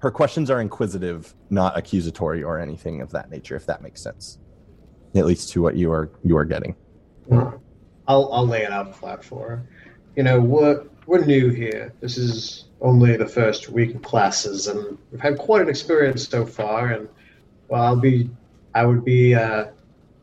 [0.00, 3.54] Her questions are inquisitive, not accusatory or anything of that nature.
[3.56, 4.38] If that makes sense,
[5.14, 6.74] at least to what you are you are getting.
[7.30, 9.68] I'll I'll lay it out flat for her.
[10.18, 11.94] You know, we're we're new here.
[12.00, 16.44] This is only the first week of classes, and we've had quite an experience so
[16.44, 16.88] far.
[16.88, 17.08] And
[17.68, 18.28] well, I'll be,
[18.74, 19.66] I would be uh,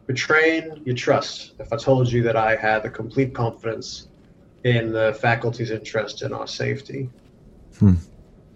[0.05, 4.09] betraying your trust if I told you that I had the complete confidence
[4.65, 7.09] in the faculty's interest in our safety.
[7.79, 7.93] Hmm.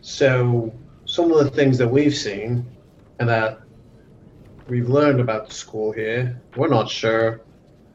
[0.01, 0.73] So
[1.05, 2.65] some of the things that we've seen
[3.19, 3.61] and that
[4.67, 7.39] we've learned about the school here, we're not sure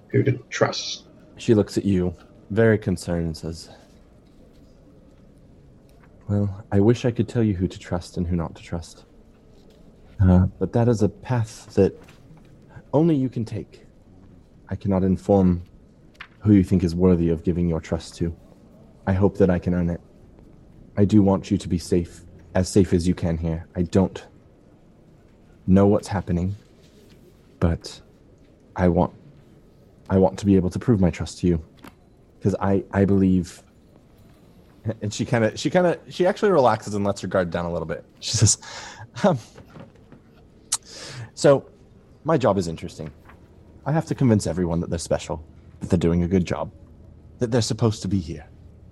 [0.09, 1.09] who to trust.
[1.37, 2.14] She looks at you,
[2.54, 3.68] very concerned, and says,
[6.28, 9.04] Well, I wish I could tell you who to trust and who not to trust.
[10.20, 12.00] Uh, but that is a path that
[12.92, 13.84] only you can take.
[14.68, 15.64] I cannot inform
[16.38, 18.34] who you think is worthy of giving your trust to.
[19.06, 20.00] I hope that I can earn it.
[20.96, 22.22] I do want you to be safe,
[22.54, 23.66] as safe as you can here.
[23.74, 24.24] I don't
[25.66, 26.54] know what's happening,
[27.58, 28.00] but
[28.76, 29.12] I want
[30.08, 31.64] I want to be able to prove my trust to you
[32.44, 33.62] because I I believe.
[35.00, 37.64] And she kind of she kind of she actually relaxes and lets her guard down
[37.64, 38.04] a little bit.
[38.20, 38.59] She says,
[39.24, 39.38] um,
[41.33, 41.64] "So,
[42.24, 43.11] my job is interesting.
[43.87, 45.42] I have to convince everyone that they're special,
[45.80, 46.70] that they're doing a good job,
[47.38, 48.46] that they're supposed to be here,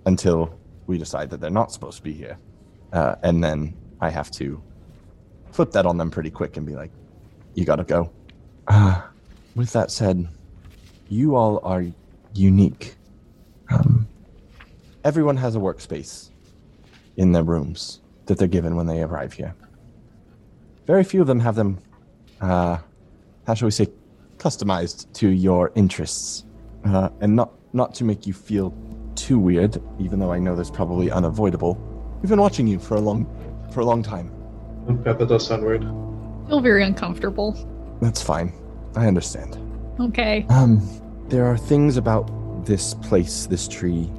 [0.07, 2.39] until we decide that they're not supposed to be here,
[2.91, 4.59] uh, and then I have to
[5.51, 6.89] flip that on them pretty quick and be like,
[7.53, 8.09] "You gotta go."
[8.67, 8.99] Uh,
[9.55, 10.27] with that said,
[11.07, 11.85] you all are
[12.33, 12.95] unique.
[13.71, 14.07] Um,
[15.03, 16.29] everyone has a workspace
[17.17, 19.55] in their rooms that they're given when they arrive here.
[20.85, 21.79] Very few of them have them,
[22.41, 22.77] uh,
[23.47, 23.87] how shall we say,
[24.37, 26.45] customized to your interests,
[26.85, 28.73] uh, and not not to make you feel
[29.15, 29.81] too weird.
[29.99, 31.75] Even though I know that's probably unavoidable.
[32.21, 33.25] We've been watching you for a long,
[33.71, 34.31] for a long time.
[35.05, 35.81] Yeah, that does sound weird.
[36.47, 37.53] Feel very uncomfortable.
[38.01, 38.53] That's fine.
[38.95, 39.57] I understand.
[39.99, 40.45] Okay.
[40.49, 40.81] Um,
[41.29, 42.29] there are things about
[42.65, 44.09] this place, this tree,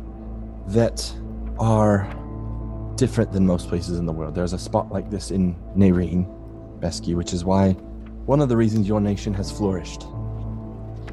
[0.68, 1.12] that
[1.59, 2.09] are
[2.96, 4.35] different than most places in the world.
[4.35, 6.26] There's a spot like this in Nerine,
[6.80, 7.72] Besky, which is why
[8.26, 10.04] one of the reasons your nation has flourished.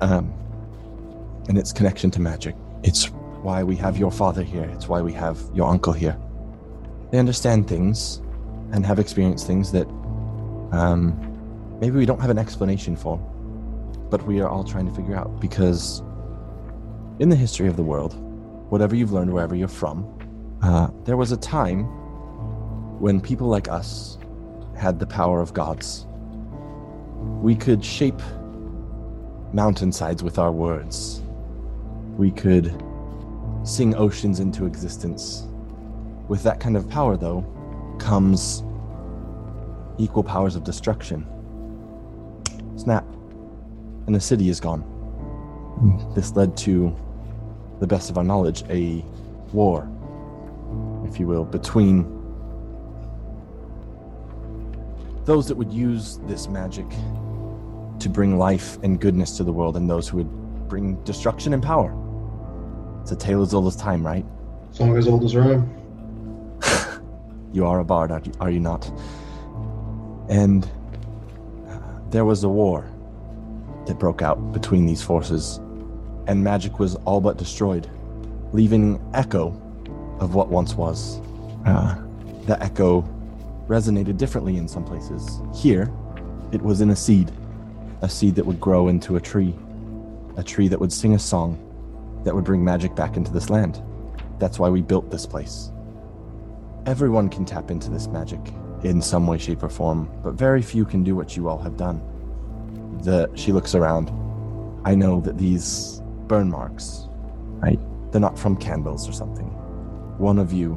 [0.02, 0.34] Um,
[1.48, 2.56] and its connection to magic.
[2.84, 3.06] It's
[3.41, 4.63] why we have your father here.
[4.74, 6.17] It's why we have your uncle here.
[7.12, 8.22] They understand things
[8.72, 9.88] and have experienced things that
[10.72, 13.20] um, maybe we don't have an explanation for
[14.12, 16.04] but we are all trying to figure out because
[17.22, 18.16] in the history of the world,
[18.72, 20.12] whatever you've learned wherever you're from,
[20.64, 21.84] uh, there was a time
[23.00, 24.18] when people like us
[24.76, 26.08] had the power of gods.
[27.44, 28.20] We could shape
[29.54, 31.22] mountainsides with our words.
[32.18, 32.74] We could
[33.64, 35.48] sing oceans into existence.
[36.28, 37.46] With that kind of power, though,
[38.00, 38.64] comes
[40.00, 41.28] equal powers of destruction.
[42.78, 43.06] Snap
[44.08, 44.84] and the city is gone.
[46.16, 46.96] This led to,
[47.82, 49.04] the best of our knowledge, a
[49.54, 49.89] war,
[51.04, 52.04] if you will, between
[55.26, 56.86] those that would use this magic
[58.00, 61.63] to bring life and goodness to the world and those who would bring destruction and
[61.63, 61.91] power.
[63.02, 64.26] It's a tale as old as time, right?
[64.72, 65.70] Song as old as rhyme.
[67.54, 68.89] You are a bard, are you, are you not?
[70.30, 70.63] And
[71.67, 72.89] uh, there was a war
[73.88, 75.60] that broke out between these forces,
[76.28, 77.90] and magic was all but destroyed,
[78.54, 79.50] leaving echo
[80.20, 81.20] of what once was.
[81.66, 81.96] Uh,
[82.46, 83.02] the echo
[83.68, 85.40] resonated differently in some places.
[85.54, 85.92] Here,
[86.52, 87.32] it was in a seed,
[88.02, 89.56] a seed that would grow into a tree,
[90.38, 91.58] a tree that would sing a song
[92.24, 93.82] that would bring magic back into this land.
[94.40, 95.72] That's why we built this place.
[96.86, 98.40] Everyone can tap into this magic
[98.84, 101.78] in some way, shape, or form, but very few can do what you all have
[101.78, 102.02] done
[103.04, 104.12] the she looks around.
[104.86, 106.01] I know that these
[106.32, 107.10] burn marks,
[107.60, 107.78] right?
[108.10, 109.48] They're not from candles or something.
[110.17, 110.76] One of you,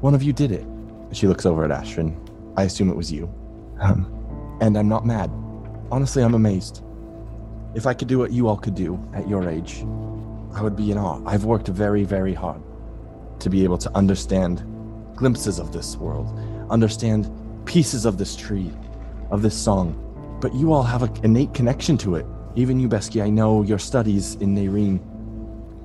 [0.00, 0.66] one of you did it.
[1.12, 2.12] She looks over at Ashrin.
[2.56, 3.32] I assume it was you.
[3.78, 5.30] Um, and I'm not mad.
[5.92, 6.82] Honestly, I'm amazed.
[7.76, 9.84] If I could do what you all could do at your age,
[10.52, 11.22] I would be in awe.
[11.24, 12.60] I've worked very, very hard
[13.38, 14.64] to be able to understand
[15.14, 16.36] glimpses of this world,
[16.68, 17.30] understand
[17.64, 18.72] pieces of this tree,
[19.30, 19.94] of this song,
[20.40, 22.26] but you all have an innate connection to it.
[22.56, 25.00] Even you, Besky, I know your studies in Nerine,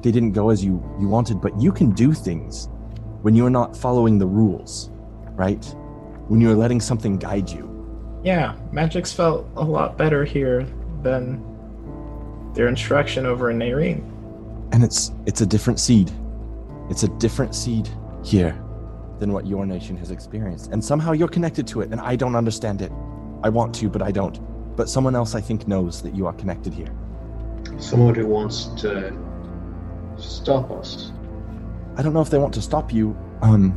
[0.03, 2.69] they didn't go as you, you wanted, but you can do things
[3.21, 4.89] when you're not following the rules,
[5.31, 5.63] right?
[6.27, 7.65] When you're letting something guide you.
[8.23, 10.67] Yeah, magic's felt a lot better here
[11.01, 11.43] than
[12.53, 14.03] their instruction over in Nerine.
[14.71, 16.11] And it's it's a different seed.
[16.89, 17.89] It's a different seed
[18.23, 18.61] here
[19.19, 20.71] than what your nation has experienced.
[20.71, 22.91] And somehow you're connected to it, and I don't understand it.
[23.43, 24.39] I want to, but I don't.
[24.79, 26.87] But someone else I think knows that you are connected here.
[27.79, 29.13] Someone who wants to
[30.17, 31.11] stop us.
[31.97, 33.13] I don't know if they want to stop you.
[33.41, 33.75] Um,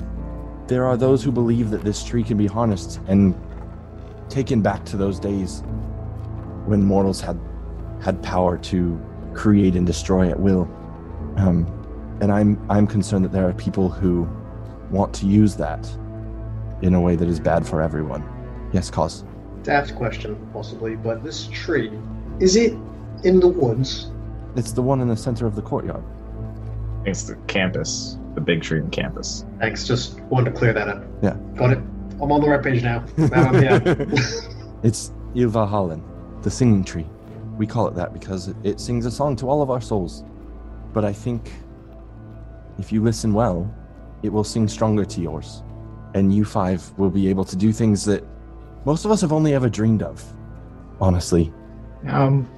[0.68, 3.34] there are those who believe that this tree can be harnessed and
[4.28, 5.64] taken back to those days
[6.66, 7.36] when mortals had
[8.00, 8.96] had power to
[9.34, 10.70] create and destroy at will.
[11.36, 11.66] Um,
[12.20, 14.28] and I'm I'm concerned that there are people who
[14.92, 15.84] want to use that
[16.80, 18.22] in a way that is bad for everyone.
[18.72, 19.24] Yes, Kaz.
[19.62, 21.92] Daft question, possibly, but this tree,
[22.40, 22.72] is it
[23.22, 24.10] in the woods?
[24.56, 26.02] It's the one in the center of the courtyard.
[27.04, 29.44] It's the campus, the big tree in campus.
[29.60, 31.04] Thanks, just wanted to clear that up.
[31.22, 31.36] Yeah.
[31.54, 31.78] Got it.
[32.20, 33.04] I'm on the right page now.
[33.16, 34.06] Now I'm here.
[34.82, 36.02] It's Ilvahallen,
[36.42, 37.06] the singing tree.
[37.56, 40.24] We call it that because it, it sings a song to all of our souls.
[40.92, 41.52] But I think
[42.80, 43.72] if you listen well,
[44.24, 45.62] it will sing stronger to yours.
[46.14, 48.24] And you five will be able to do things that
[48.84, 50.24] most of us have only ever dreamed of.
[51.00, 51.52] Honestly.
[52.08, 52.48] Um,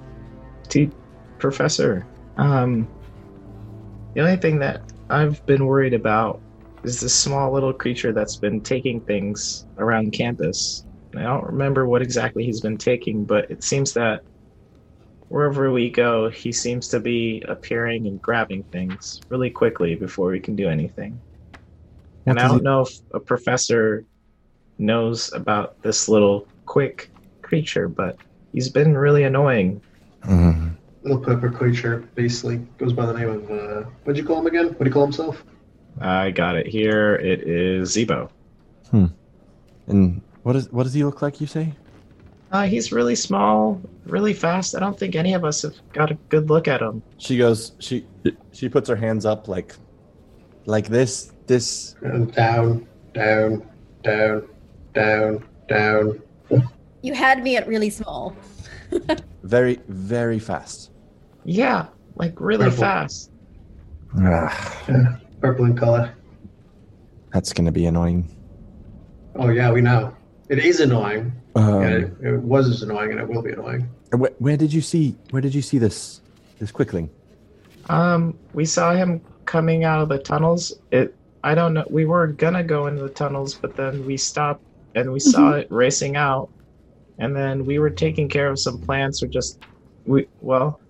[0.69, 0.91] T,
[1.39, 2.07] Professor,
[2.37, 2.89] um,
[4.15, 6.41] the only thing that I've been worried about
[6.83, 10.85] is this small little creature that's been taking things around campus.
[11.17, 14.23] I don't remember what exactly he's been taking, but it seems that
[15.29, 20.41] wherever we go, he seems to be appearing and grabbing things really quickly before we
[20.41, 21.21] can do anything.
[22.27, 24.05] And I don't he- know if a professor
[24.79, 27.11] knows about this little quick
[27.43, 28.17] creature, but
[28.53, 29.81] he's been really annoying.
[30.23, 30.73] Mhm.
[31.03, 34.69] Little purple creature, basically, goes by the name of, uh, what'd you call him again?
[34.69, 35.45] What do you call himself?
[36.01, 37.17] I got it here.
[37.17, 38.31] It is Zebo.
[38.91, 39.07] Hmm.
[39.87, 41.75] And what is what does he look like, you say?
[42.51, 44.77] Uh, he's really small, really fast.
[44.77, 47.03] I don't think any of us have got a good look at him.
[47.19, 48.07] She goes she
[48.53, 49.75] she puts her hands up like
[50.67, 51.95] like this this
[52.35, 53.63] down, down,
[54.03, 54.43] down,
[54.95, 56.23] down, down.
[57.03, 58.37] You had me at really small.
[59.43, 60.91] very very fast.
[61.45, 62.79] Yeah, like really Purple.
[62.81, 63.31] fast.
[65.41, 66.15] Purple in color.
[67.33, 68.29] that's gonna be annoying.
[69.37, 70.17] Oh, yeah, we know.
[70.49, 71.33] It is annoying.
[71.57, 73.89] Um, and it, it was annoying, and it will be annoying.
[74.11, 76.21] where, where did you see where did you see this
[76.59, 77.11] this quickling?
[77.89, 80.73] Um, we saw him coming out of the tunnels.
[80.91, 81.85] It, I don't know.
[81.91, 84.63] We were gonna go into the tunnels, but then we stopped
[84.95, 85.75] and we saw it mm-hmm.
[85.75, 86.51] racing out.
[87.19, 89.61] And then we were taking care of some plants, or just
[90.05, 90.81] we well,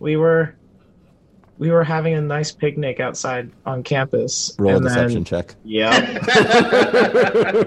[0.00, 0.56] we were
[1.60, 4.56] we were having a nice picnic outside on campus.
[4.58, 5.54] Roll a and deception Then, check.
[5.62, 6.22] yep.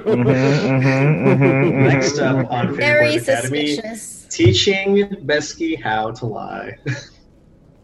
[0.03, 4.27] Mm-hmm, mm-hmm, Next up on Very Academy, suspicious.
[4.29, 6.77] teaching Besky how to lie.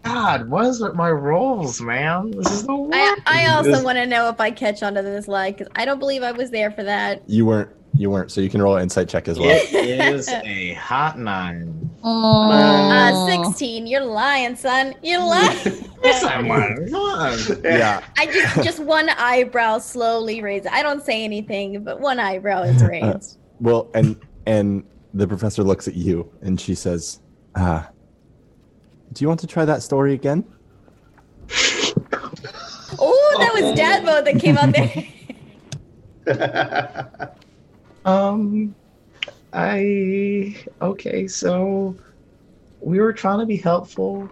[0.03, 2.31] God, what is with my rolls, man?
[2.31, 3.21] This is the worst.
[3.27, 5.85] I, I also want to know if I catch on to this lie because I
[5.85, 7.21] don't believe I was there for that.
[7.27, 9.49] You weren't you weren't, so you can roll an insight check as well.
[9.49, 9.73] It
[10.13, 11.89] is a hot nine.
[12.03, 13.87] Uh, 16.
[13.87, 14.93] You're lying, son.
[15.03, 15.57] You're lying.
[16.03, 16.87] Yes, I'm one.
[16.89, 17.37] Come on.
[17.63, 18.03] yeah.
[18.17, 20.67] I just just one eyebrow slowly raised.
[20.67, 23.37] I don't say anything, but one eyebrow is raised.
[23.59, 27.19] Well, and and the professor looks at you and she says,
[27.55, 27.89] "Ah,
[29.13, 30.45] do you want to try that story again?"
[33.01, 35.05] Oh, that was dad mode that came out there.
[38.05, 38.75] Um,
[39.53, 41.27] I okay.
[41.27, 41.95] So
[42.81, 44.29] we were trying to be helpful,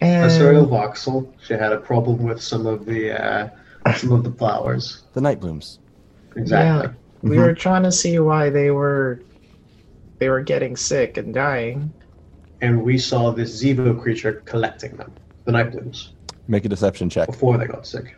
[0.00, 3.48] Professor and Voxel, she had a problem with some of the uh,
[3.96, 5.02] some of the flowers.
[5.14, 5.78] The night blooms.
[6.36, 6.94] Exactly.
[7.22, 7.40] we Mhm.
[7.46, 9.20] were trying to see why they were
[10.18, 11.92] they were getting sick and dying.
[12.60, 15.12] And we saw this Zevo creature collecting them,
[15.44, 16.12] the night blooms,
[16.48, 17.26] Make a deception check.
[17.28, 18.16] before they got sick.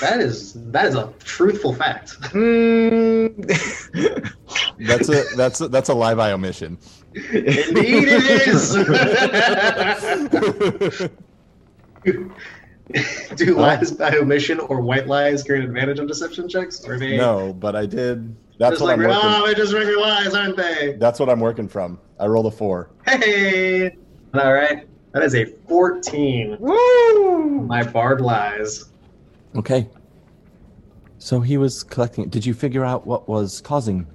[0.00, 2.20] That is that is a truthful fact.
[2.32, 3.34] Mm.
[4.80, 6.78] That's a that's a, that's a lie by omission.
[7.14, 8.74] Indeed, it is.
[13.36, 16.84] Do lies by omission or white lies gain advantage on deception checks?
[16.86, 18.34] Or they no, but I did.
[18.58, 19.20] That's just what like, I'm working.
[19.22, 20.96] oh, they're just regular lies, aren't they?
[20.98, 22.00] That's what I'm working from.
[22.18, 22.90] I rolled a four.
[23.04, 23.96] Hey!
[24.34, 24.88] All right.
[25.12, 26.56] That is a 14.
[26.60, 27.50] Woo!
[27.62, 28.86] My bard lies.
[29.58, 29.88] Okay.
[31.18, 32.28] So he was collecting.
[32.28, 34.06] Did you figure out what was causing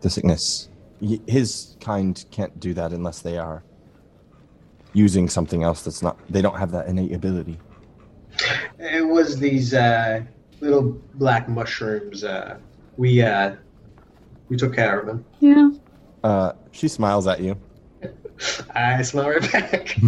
[0.00, 0.68] the sickness?
[1.00, 3.62] Y- His kind can't do that unless they are
[4.94, 6.18] using something else that's not.
[6.30, 7.58] They don't have that innate ability.
[8.78, 10.22] It was these uh,
[10.60, 12.24] little black mushrooms.
[12.24, 12.58] Uh,
[12.96, 13.56] we uh,
[14.48, 15.24] we took care of them.
[15.40, 15.70] Yeah.
[16.24, 17.56] Uh, she smiles at you.
[18.74, 19.96] I smell right back.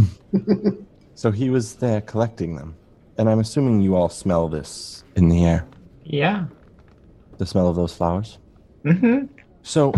[1.14, 2.76] So he was there collecting them.
[3.18, 5.66] And I'm assuming you all smell this in the air.
[6.04, 6.46] Yeah.
[7.38, 8.38] The smell of those flowers.
[8.84, 9.26] Mm-hmm.
[9.62, 9.92] So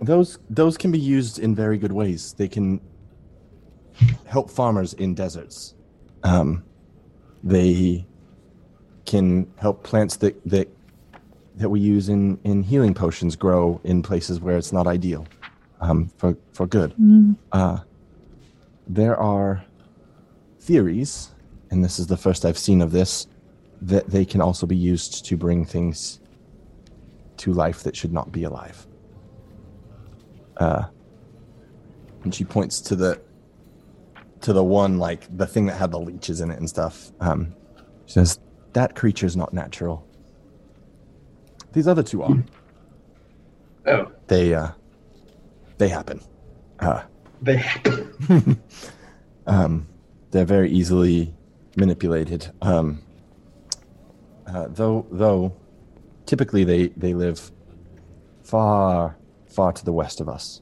[0.00, 2.34] those those can be used in very good ways.
[2.34, 2.80] They can
[4.26, 5.74] help farmers in deserts.
[6.22, 6.64] Um,
[7.42, 8.06] they
[9.04, 10.68] can help plants that that
[11.56, 15.26] that we use in in healing potions grow in places where it's not ideal
[15.80, 16.94] um, for for good.
[16.94, 17.36] Mm.
[17.50, 17.78] Uh,
[18.86, 19.64] there are
[20.60, 21.31] theories,
[21.72, 23.26] and this is the first I've seen of this,
[23.80, 26.20] that they can also be used to bring things
[27.38, 28.86] to life that should not be alive.
[30.58, 30.84] Uh,
[32.24, 33.20] and she points to the
[34.42, 37.10] to the one like the thing that had the leeches in it and stuff.
[37.20, 37.54] Um,
[38.04, 38.38] she says
[38.74, 40.06] that creature's not natural.
[41.72, 42.36] These other two are.
[43.86, 44.72] oh, They uh,
[45.78, 46.20] they happen.
[46.80, 47.02] Uh,
[47.40, 48.62] they happen.
[49.46, 49.88] um,
[50.32, 51.34] they're very easily
[51.76, 52.50] manipulated.
[52.62, 53.02] Um,
[54.46, 55.52] uh, though, though,
[56.26, 57.50] typically they they live
[58.42, 59.16] far,
[59.46, 60.60] far to the west of us.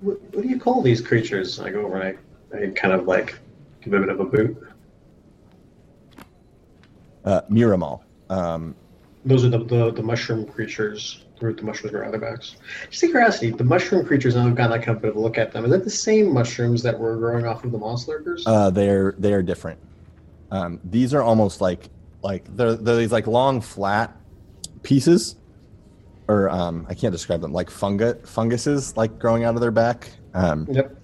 [0.00, 1.58] What, what do you call these creatures?
[1.60, 2.18] I go over and
[2.54, 3.38] I, I kind of like
[3.82, 4.68] give a bit of a boot.
[7.24, 8.02] Uh, Miramal.
[8.30, 8.74] Um,
[9.24, 11.24] Those are the, the, the mushroom creatures.
[11.40, 12.56] The the mushrooms grow on their backs.
[12.90, 15.38] Just a curiosity, the mushroom creatures, I've got that kind of bit of a look
[15.38, 15.64] at them.
[15.64, 18.44] Is that the same mushrooms that were growing off of the moss lurkers?
[18.46, 19.78] uh, they're they're different.
[20.50, 21.90] Um, these are almost like
[22.22, 24.16] like they're they're these like long flat
[24.82, 25.36] pieces,
[26.28, 30.10] or um, I can't describe them like fungus funguses like growing out of their back.
[30.34, 30.94] Um, yep.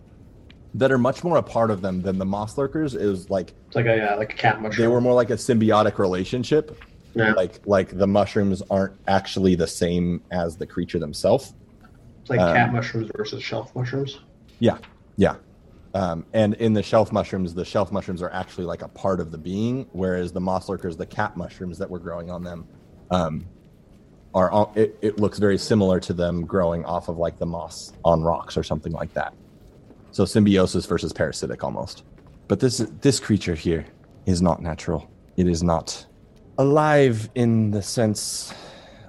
[0.75, 2.95] that are much more a part of them than the moss lurkers.
[2.95, 4.83] Is like It's like a uh, like a cat mushroom.
[4.83, 6.79] they were more like a symbiotic relationship.
[7.15, 7.33] Yeah.
[7.33, 11.55] Like like the mushrooms aren't actually the same as the creature themselves.
[12.23, 14.21] It's like um, cat mushrooms versus shelf mushrooms.
[14.59, 14.79] Yeah,
[15.17, 15.37] yeah.
[15.95, 19.31] Um, and in the shelf mushrooms, the shelf mushrooms are actually like a part of
[19.31, 22.67] the being, whereas the moss lurkers, the cat mushrooms that were growing on them,
[23.11, 23.47] um,
[24.35, 27.93] are all, it, it looks very similar to them growing off of like the moss
[28.05, 29.33] on rocks or something like that.
[30.11, 32.03] So symbiosis versus parasitic almost.
[32.49, 33.87] But this this creature here
[34.27, 35.09] is not natural.
[35.37, 36.05] It is not
[36.59, 38.53] alive in the sense.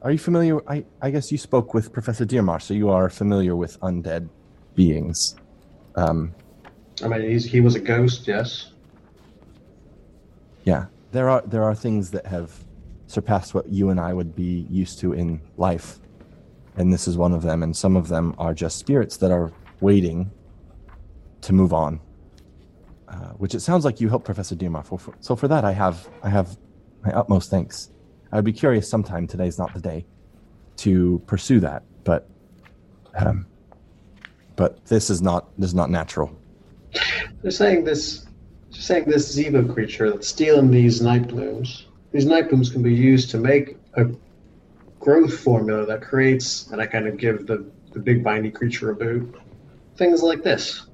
[0.03, 0.67] Are you familiar?
[0.69, 4.29] I, I guess you spoke with Professor Dearmar, so you are familiar with undead
[4.75, 5.35] beings.
[5.95, 6.33] Um,
[7.03, 8.71] I mean, he was a ghost, yes.
[10.63, 12.51] Yeah, there are there are things that have
[13.07, 15.99] surpassed what you and I would be used to in life,
[16.77, 17.63] and this is one of them.
[17.63, 20.31] And some of them are just spirits that are waiting
[21.41, 21.99] to move on.
[23.07, 25.13] Uh, which it sounds like you helped Professor Dearmar for, for.
[25.19, 26.57] So for that, I have I have
[27.03, 27.91] my utmost thanks.
[28.31, 29.27] I would be curious sometime.
[29.27, 30.05] Today's not the day
[30.77, 32.27] to pursue that, but
[33.15, 33.45] um,
[34.55, 36.35] but this is not this is not natural.
[37.41, 38.25] They're saying this,
[38.71, 41.87] they're saying this Zevo creature that's stealing these night blooms.
[42.11, 44.05] These night blooms can be used to make a
[44.99, 47.65] growth formula that creates, and I kind of give the
[47.95, 49.35] the big bindy creature a boot.
[49.95, 50.87] Things like this.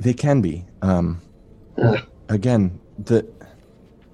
[0.00, 0.64] They can be.
[0.82, 1.20] Um,
[2.28, 3.26] again, the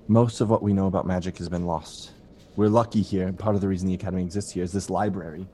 [0.08, 2.10] most of what we know about magic has been lost.
[2.56, 3.32] We're lucky here.
[3.32, 5.46] Part of the reason the academy exists here is this library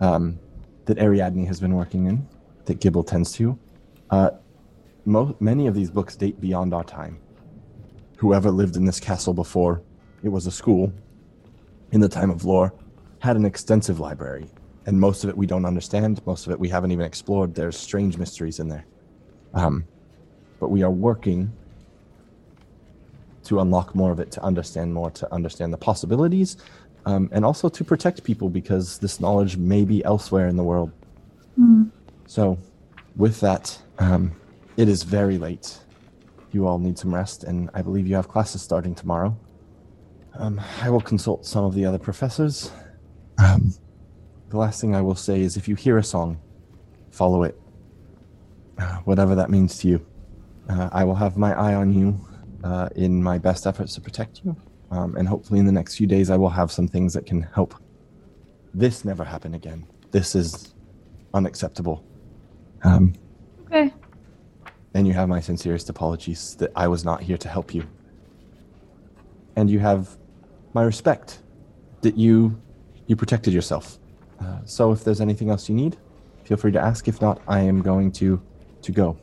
[0.00, 0.38] um,
[0.86, 2.26] that Ariadne has been working in,
[2.64, 3.58] that Gibble tends to.
[4.10, 4.30] Uh,
[5.04, 7.18] mo- many of these books date beyond our time.
[8.18, 9.82] Whoever lived in this castle before
[10.22, 10.92] it was a school,
[11.90, 12.72] in the time of lore,
[13.18, 14.48] had an extensive library,
[14.86, 16.24] and most of it we don't understand.
[16.26, 17.54] Most of it we haven't even explored.
[17.54, 18.86] There's strange mysteries in there.
[19.54, 19.84] Um,
[20.58, 21.52] but we are working
[23.44, 26.56] to unlock more of it, to understand more, to understand the possibilities,
[27.06, 30.92] um, and also to protect people because this knowledge may be elsewhere in the world.
[32.26, 32.58] So,
[33.16, 34.32] with that, um,
[34.76, 35.78] it is very late.
[36.52, 39.36] You all need some rest, and I believe you have classes starting tomorrow.
[40.34, 42.70] Um, I will consult some of the other professors.
[43.38, 43.72] Um,
[44.48, 46.38] the last thing I will say is if you hear a song,
[47.10, 47.58] follow it,
[48.78, 50.06] uh, whatever that means to you.
[50.68, 52.18] Uh, I will have my eye on you
[52.64, 54.56] uh, in my best efforts to protect you.
[54.90, 57.42] Um, and hopefully, in the next few days, I will have some things that can
[57.42, 57.74] help
[58.74, 59.86] this never happen again.
[60.10, 60.74] This is
[61.34, 62.04] unacceptable.
[62.84, 63.14] Um,
[63.66, 63.92] Okay.
[64.94, 67.84] And you have my sincerest apologies that I was not here to help you.
[69.56, 70.16] And you have
[70.74, 71.42] my respect
[72.02, 72.60] that you
[73.06, 73.98] you protected yourself.
[74.40, 75.96] Uh, so if there's anything else you need,
[76.44, 77.08] feel free to ask.
[77.08, 78.40] If not, I am going to
[78.82, 79.16] to go.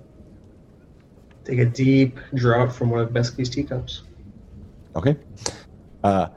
[1.45, 4.03] Take a deep draught from one of Besky's teacups.
[4.95, 5.17] Okay.
[6.03, 6.27] Uh,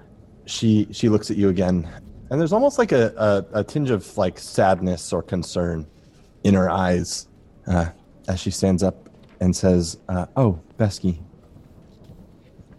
[0.47, 1.89] she she looks at you again,
[2.31, 5.87] and there's almost like a, a, a tinge of like sadness or concern
[6.45, 7.29] in her eyes
[7.67, 7.87] uh,
[8.29, 9.02] as she stands up
[9.43, 11.19] and says, uh, "Oh, Besky,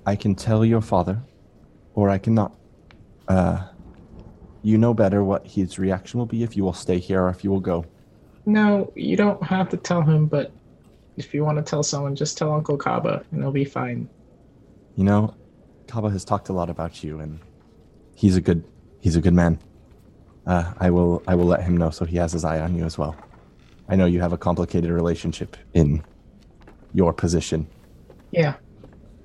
[0.05, 1.21] I can tell your father,
[1.93, 2.55] or I cannot.
[3.27, 3.67] Uh,
[4.63, 7.43] you know better what his reaction will be if you will stay here or if
[7.43, 7.85] you will go.
[8.45, 10.53] No, you don't have to tell him, but
[11.17, 14.07] if you want to tell someone, just tell Uncle Kaba and it'll be fine.
[14.95, 15.35] You know,
[15.87, 17.39] Kaba has talked a lot about you, and
[18.15, 18.63] he's a good
[19.01, 19.59] he's a good man.
[20.45, 22.85] Uh, I will I will let him know so he has his eye on you
[22.85, 23.15] as well.
[23.89, 26.03] I know you have a complicated relationship in
[26.93, 27.67] your position.
[28.31, 28.55] Yeah.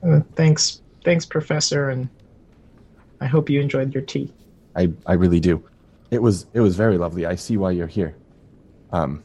[0.03, 2.09] Uh, thanks, thanks, Professor, and
[3.21, 4.33] I hope you enjoyed your tea.
[4.77, 5.63] I, I really do.
[6.11, 7.27] It was it was very lovely.
[7.27, 8.15] I see why you're here.
[8.93, 9.23] Um,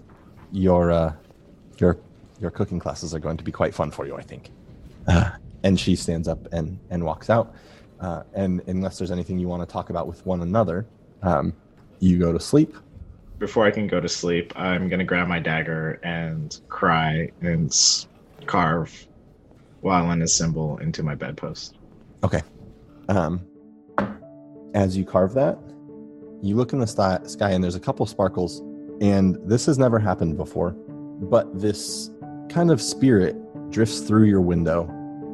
[0.52, 1.14] your uh,
[1.78, 1.98] your
[2.42, 4.50] your cooking classes are going to be quite fun for you, I think.
[5.08, 5.32] Uh,
[5.64, 7.56] and she stands up and and walks out.
[8.00, 10.86] Uh, and unless there's anything you want to talk about with one another,
[11.22, 11.54] um,
[12.00, 12.76] you go to sleep.
[13.40, 18.08] Before I can go to sleep, I'm gonna grab my dagger and cry and s-
[18.48, 19.08] carve
[19.84, 21.78] Wylan a symbol into my bedpost.
[22.24, 22.42] Okay.
[23.10, 23.46] Um,
[24.74, 25.58] as you carve that,
[26.42, 28.60] you look in the sti- sky and there's a couple sparkles,
[29.02, 32.10] and this has never happened before, but this
[32.50, 33.36] kind of spirit
[33.72, 34.88] drifts through your window.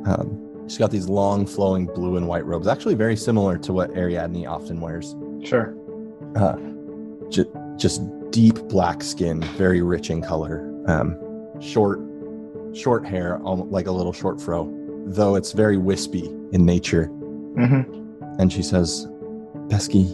[0.05, 3.91] Um, she's got these long, flowing blue and white robes, actually very similar to what
[3.91, 5.16] Ariadne often wears.
[5.43, 5.76] Sure.
[6.36, 6.57] Uh,
[7.30, 8.01] ju- just
[8.32, 10.66] deep black skin, very rich in color.
[10.88, 11.18] Um,
[11.60, 11.99] short,
[12.74, 14.72] short hair, like a little short fro,
[15.05, 17.07] though it's very wispy in nature.
[17.07, 18.39] Mm-hmm.
[18.39, 19.07] And she says,
[19.67, 20.07] Besky,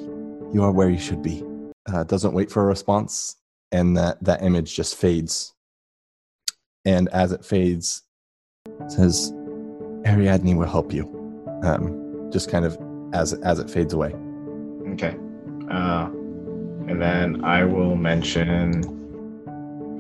[0.54, 1.44] you are where you should be.
[1.92, 3.38] Uh, doesn't wait for a response,
[3.72, 5.54] and that, that image just fades.
[6.86, 8.04] And as it fades,
[8.88, 9.32] says,
[10.06, 11.04] Ariadne will help you.
[11.64, 12.78] Um, just kind of
[13.14, 14.14] as as it fades away.
[14.94, 15.16] Okay.
[15.70, 16.10] Uh,
[16.88, 18.84] and then I will mention.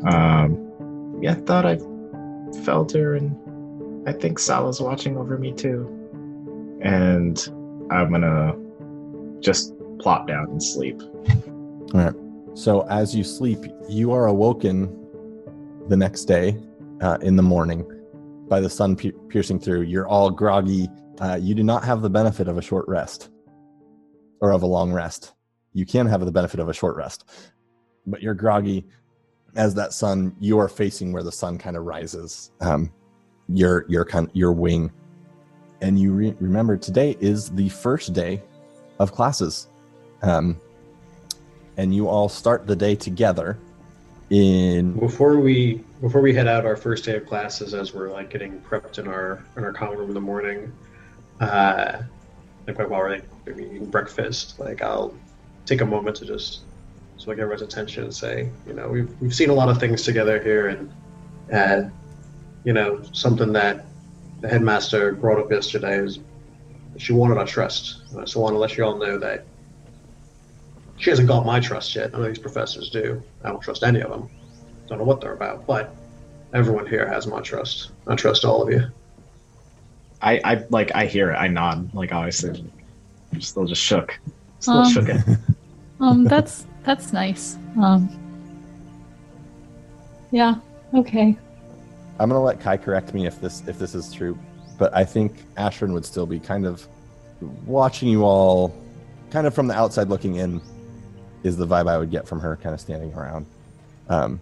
[0.08, 1.78] Um, yeah, I thought I
[2.64, 5.92] felt her, and I think Sala's watching over me too.
[6.82, 7.38] And
[7.92, 8.56] I'm gonna
[9.40, 11.02] just plop down and sleep.
[11.94, 12.14] All right.
[12.54, 14.90] So as you sleep, you are awoken
[15.90, 16.58] the next day
[17.02, 17.86] uh, in the morning
[18.48, 19.82] by the sun pier- piercing through.
[19.82, 20.90] You're all groggy.
[21.20, 23.30] Uh, you do not have the benefit of a short rest
[24.42, 25.34] or of a long rest.
[25.74, 27.26] You can have the benefit of a short rest,
[28.06, 28.88] but you're groggy
[29.56, 30.36] as that sun.
[30.40, 32.52] You are facing where the sun kind of rises.
[32.62, 32.92] Um,
[33.50, 34.92] your your kind your wing,
[35.82, 38.42] and you re- remember today is the first day
[39.00, 39.68] of classes.
[40.22, 40.60] Um,
[41.78, 43.60] and you all start the day together
[44.30, 48.30] in Before we before we head out our first day of classes, as we're like
[48.30, 50.72] getting prepped in our in our common room in the morning,
[51.40, 52.02] uh,
[52.66, 55.14] like while we're like eating breakfast, like I'll
[55.66, 56.62] take a moment to just
[57.18, 59.80] so I get everyone's attention and say, you know, we've we've seen a lot of
[59.80, 60.92] things together here, and
[61.54, 61.90] uh,
[62.64, 63.86] you know, something that
[64.42, 66.20] the headmaster brought up yesterday is
[66.98, 68.02] she wanted our trust.
[68.18, 69.46] Uh, so I want to let you all know that
[70.98, 72.12] she hasn't got my trust yet.
[72.12, 73.22] None of these professors do.
[73.44, 74.30] I don't trust any of them.
[74.88, 75.94] Don't know what they're about, but
[76.54, 77.92] everyone here has my trust.
[78.08, 78.88] I trust all of you.
[80.22, 81.36] I, I like I hear it.
[81.36, 82.64] I nod like obviously.
[83.34, 84.18] I'm still just shook.
[84.60, 85.22] Still Um, shook it.
[86.00, 87.58] Um, that's that's nice.
[87.82, 88.10] Um,
[90.32, 90.56] yeah.
[90.94, 91.36] Okay.
[92.20, 94.38] I'm gonna let Kai correct me if this if this is true,
[94.78, 96.88] but I think Ashrin would still be kind of
[97.66, 98.74] watching you all,
[99.32, 100.62] kind of from the outside looking in,
[101.44, 103.46] is the vibe I would get from her, kind of standing around.
[104.08, 104.40] Um,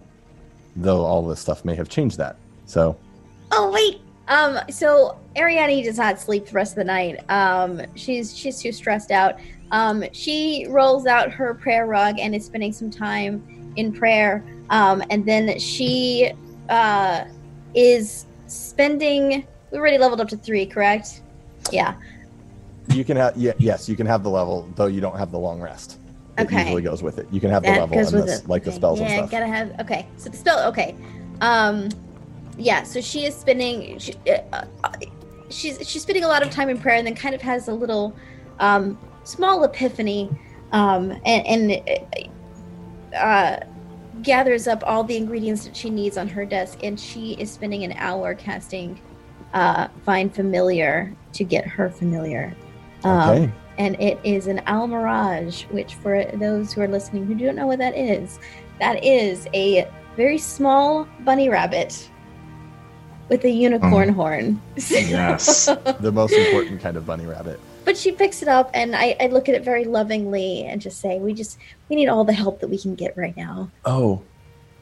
[0.76, 2.36] though all this stuff may have changed that.
[2.66, 2.96] So
[3.50, 4.00] Oh wait.
[4.28, 4.58] Um.
[4.70, 7.20] So Ariadne does not sleep the rest of the night.
[7.30, 7.80] Um.
[7.94, 9.38] She's she's too stressed out.
[9.70, 10.04] Um.
[10.12, 14.44] She rolls out her prayer rug and is spending some time in prayer.
[14.70, 15.02] Um.
[15.10, 16.32] And then she
[16.68, 17.24] uh
[17.74, 19.46] is spending.
[19.70, 21.22] We already leveled up to three, correct?
[21.72, 21.94] Yeah.
[22.88, 25.38] you can have yeah, yes, you can have the level, though you don't have the
[25.38, 25.98] long rest.
[26.38, 26.62] It Okay.
[26.62, 27.26] usually goes with it.
[27.30, 28.76] You can have the That level and this, like the Okay.
[28.76, 29.30] spells yeah, and stuff.
[29.30, 29.80] gotta have.
[29.80, 30.68] Okay, so the spell.
[30.68, 30.94] Okay,
[31.40, 31.88] um,
[32.58, 32.82] yeah.
[32.82, 33.98] So she is spending.
[33.98, 34.92] She, uh, uh,
[35.50, 37.74] she's she's spending a lot of time in prayer, and then kind of has a
[37.74, 38.14] little,
[38.60, 40.30] um, small epiphany,
[40.72, 42.08] um, and and
[43.16, 43.56] uh,
[44.22, 47.84] gathers up all the ingredients that she needs on her desk, and she is spending
[47.84, 49.00] an hour casting,
[49.52, 52.54] uh, find familiar to get her familiar.
[53.04, 53.52] Um, okay.
[53.78, 57.78] and it is an almiraj, which for those who are listening who don't know what
[57.80, 58.38] that is,
[58.80, 62.08] that is a very small bunny rabbit
[63.28, 64.60] with a unicorn horn.
[64.76, 65.66] Yes.
[66.00, 67.58] the most important kind of bunny rabbit.
[67.84, 71.00] but she picks it up, and I, I look at it very lovingly and just
[71.00, 71.58] say, "We just
[71.88, 74.22] we need all the help that we can get right now." Oh,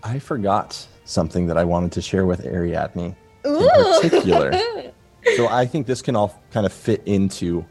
[0.03, 3.14] I forgot something that I wanted to share with Ariadne.
[3.47, 3.68] Ooh.
[4.03, 4.53] particular.
[5.36, 7.64] So I think this can all kind of fit into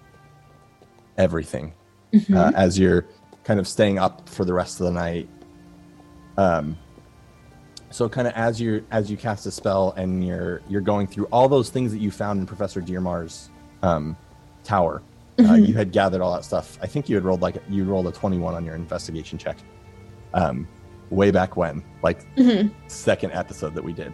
[1.17, 1.73] everything
[2.13, 2.33] Mhm.
[2.35, 3.05] uh, as you're
[3.43, 5.27] kind of staying up for the rest of the night.
[6.37, 6.77] Um,
[7.91, 11.25] so kind of as you're as you cast a spell and you're you're going through
[11.25, 13.49] all those things that you found in Professor Dearmar's
[13.83, 14.15] um,
[14.63, 15.01] tower.
[15.39, 15.67] Uh, Mhm.
[15.69, 16.77] you had gathered all that stuff.
[16.81, 19.57] I think you had rolled like you rolled a 21 on your investigation check.
[20.33, 20.67] Um,
[21.09, 22.71] way back when, like Mhm.
[22.87, 24.13] second episode that we did.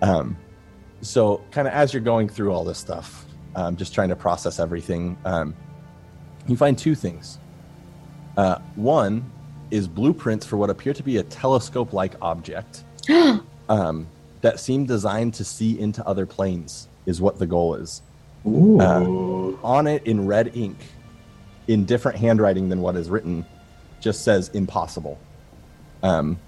[0.00, 0.36] Um,
[1.02, 4.58] so, kind of as you're going through all this stuff, um, just trying to process
[4.60, 5.54] everything, um,
[6.46, 7.38] you find two things.
[8.36, 9.24] Uh, one
[9.70, 12.84] is blueprints for what appear to be a telescope like object
[13.68, 14.06] um,
[14.40, 18.02] that seem designed to see into other planes, is what the goal is.
[18.46, 19.58] Ooh.
[19.62, 20.78] On it in red ink,
[21.68, 23.44] in different handwriting than what is written,
[24.00, 25.18] just says impossible.
[26.02, 26.38] Um,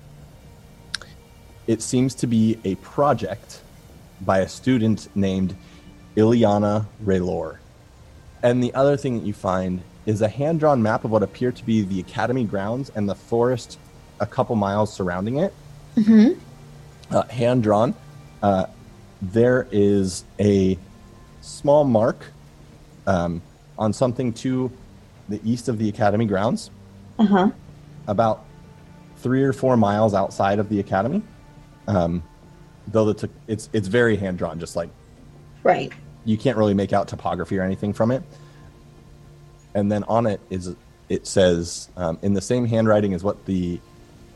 [1.66, 3.60] it seems to be a project
[4.22, 5.56] by a student named
[6.16, 7.58] Ileana Raylor.
[8.42, 11.52] And the other thing that you find is a hand drawn map of what appear
[11.52, 13.78] to be the academy grounds and the forest
[14.18, 15.54] a couple miles surrounding it.
[15.96, 16.36] Mhm.
[17.10, 17.94] Uh, hand drawn.
[18.42, 18.66] Uh,
[19.20, 20.78] there is a
[21.40, 22.24] small mark
[23.06, 23.42] um,
[23.78, 24.70] on something to
[25.28, 26.70] the east of the academy grounds,
[27.18, 27.50] Uh huh.
[28.06, 28.44] about
[29.18, 31.22] three or four miles outside of the academy.
[31.86, 32.22] Um,
[32.88, 34.88] though the t- it's it's very hand drawn, just like
[35.62, 35.92] Right.
[36.24, 38.22] you can't really make out topography or anything from it.
[39.74, 40.74] And then on it is
[41.08, 43.78] it says um, in the same handwriting as what the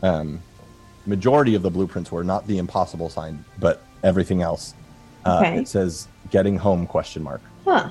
[0.02, 0.40] um,
[1.06, 4.74] majority of the blueprints were, not the impossible sign, but everything else.
[5.24, 5.58] Uh, Okay.
[5.58, 7.40] It says "getting home?" question mark.
[7.64, 7.88] Huh.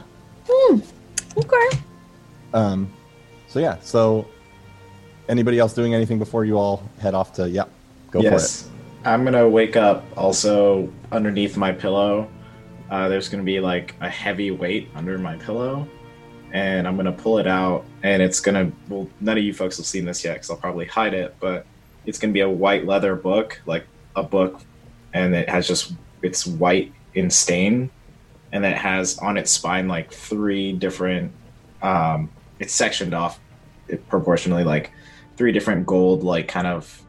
[0.48, 0.80] Hmm.
[1.38, 1.78] Okay.
[2.54, 2.92] Um,
[3.48, 3.78] so yeah.
[3.82, 4.28] So
[5.28, 7.50] anybody else doing anything before you all head off to?
[7.50, 7.66] Yeah,
[8.12, 8.64] go yes.
[8.64, 8.72] For it.
[9.10, 12.30] I'm gonna wake up also underneath my pillow.
[12.90, 15.88] Uh, there's gonna be like a heavy weight under my pillow,
[16.54, 18.72] and I'm gonna pull it out, and it's gonna.
[18.88, 21.66] Well, none of you folks have seen this yet, because I'll probably hide it, but
[22.06, 23.86] it's gonna be a white leather book, like
[24.16, 24.62] a book,
[25.14, 27.90] and it has just it's white in stain,
[28.52, 31.32] and it has on its spine like three different.
[31.82, 32.30] Um,
[32.60, 33.40] it's sectioned off
[34.10, 34.92] proportionally, like
[35.38, 37.02] three different gold, like kind of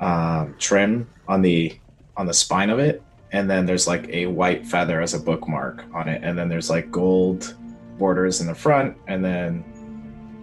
[0.00, 1.78] um, trim on the
[2.16, 5.84] on the spine of it, and then there's like a white feather as a bookmark
[5.94, 7.56] on it, and then there's like gold
[7.98, 9.64] borders in the front, and then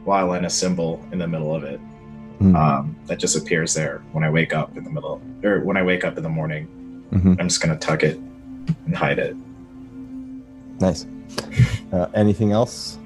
[0.06, 1.80] violin a symbol in the middle of it
[2.50, 2.56] it.
[2.56, 5.84] um, that just appears there when I wake up in the middle, or when I
[5.84, 6.68] wake up in the morning.
[7.12, 7.40] Mhm.
[7.40, 8.18] I'm just gonna tuck it
[8.86, 9.36] and hide it.
[10.80, 11.06] Nice.
[11.92, 12.98] Uh, anything else?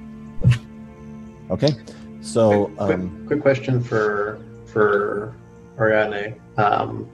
[1.50, 1.74] Okay.
[2.20, 5.34] So quick, um, quick question for for
[5.78, 6.34] Ariadne.
[6.56, 7.06] Um,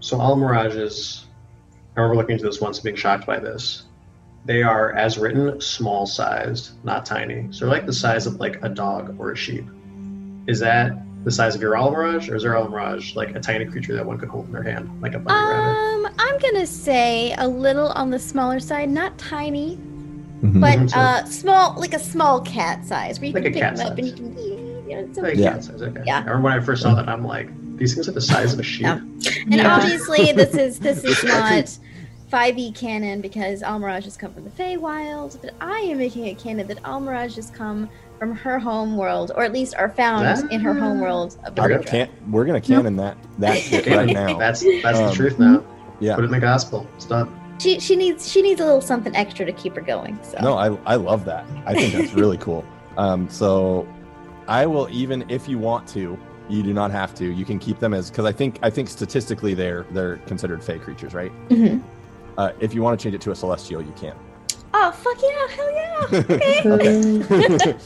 [0.00, 1.24] so Almirajs,
[1.96, 3.84] I remember looking into this once and being shocked by this.
[4.44, 7.48] They are, as written, small sized, not tiny.
[7.50, 9.66] So they're like the size of like a dog or a sheep.
[10.46, 10.92] Is that
[11.24, 14.16] the size of your Almiraj, or is your Almiraj like a tiny creature that one
[14.18, 16.06] could hold in their hand, like a bunny rabbit?
[16.08, 19.76] Um, I'm gonna say a little on the smaller side, not tiny,
[20.42, 20.60] mhm.
[20.60, 20.96] but Mhm.
[20.96, 23.86] uh, small, like a small cat size, where you Like can a pick cat them
[23.88, 24.36] up and you can.
[24.88, 25.42] You know, it's Like okay.
[25.42, 25.52] Yeah.
[25.54, 26.02] cat size, okay.
[26.06, 26.18] Yeah.
[26.18, 28.60] I remember when I first saw that, I'm like, these things are the size of
[28.60, 28.82] a sheep.
[28.82, 28.98] Yeah.
[29.50, 29.74] And Yeah.
[29.76, 31.76] obviously, this is this is not
[32.32, 36.68] 5e canon because Almiraj has come from the Feywild, but I am making it canon
[36.68, 37.88] that Almiraj has come
[38.18, 41.68] from her home world, or at least are found in her home world of I'm
[41.70, 44.38] the gonna can- we're gonna canon that that shit right now.
[44.38, 45.62] That's that's Um, the truth now.
[46.00, 46.14] yeah.
[46.14, 46.86] Put it in the gospel.
[46.96, 47.28] It's done.
[47.58, 50.18] She she needs she needs a little something extra to keep her going.
[50.22, 51.44] So No, I I love that.
[51.64, 52.64] I think that's really cool.
[52.98, 53.86] Um, so
[54.48, 57.26] I will even if you want to, you do not have to.
[57.26, 60.78] You can keep them as because I think I think statistically they're they're considered fey
[60.78, 61.30] creatures, right?
[61.50, 61.82] Mhm.
[62.38, 64.14] Uh, if you want to change it to a celestial, you can.
[64.72, 66.74] Oh fuck yeah, hell yeah.
[67.54, 67.76] okay.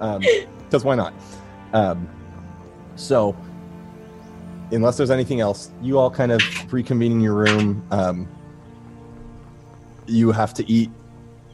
[0.00, 1.12] Because why not?
[1.72, 2.08] Um,
[2.96, 3.36] so,
[4.72, 6.40] unless there's anything else, you all kind of
[6.72, 7.82] reconvene in your room.
[7.90, 8.28] Um,
[10.06, 10.90] you have to eat,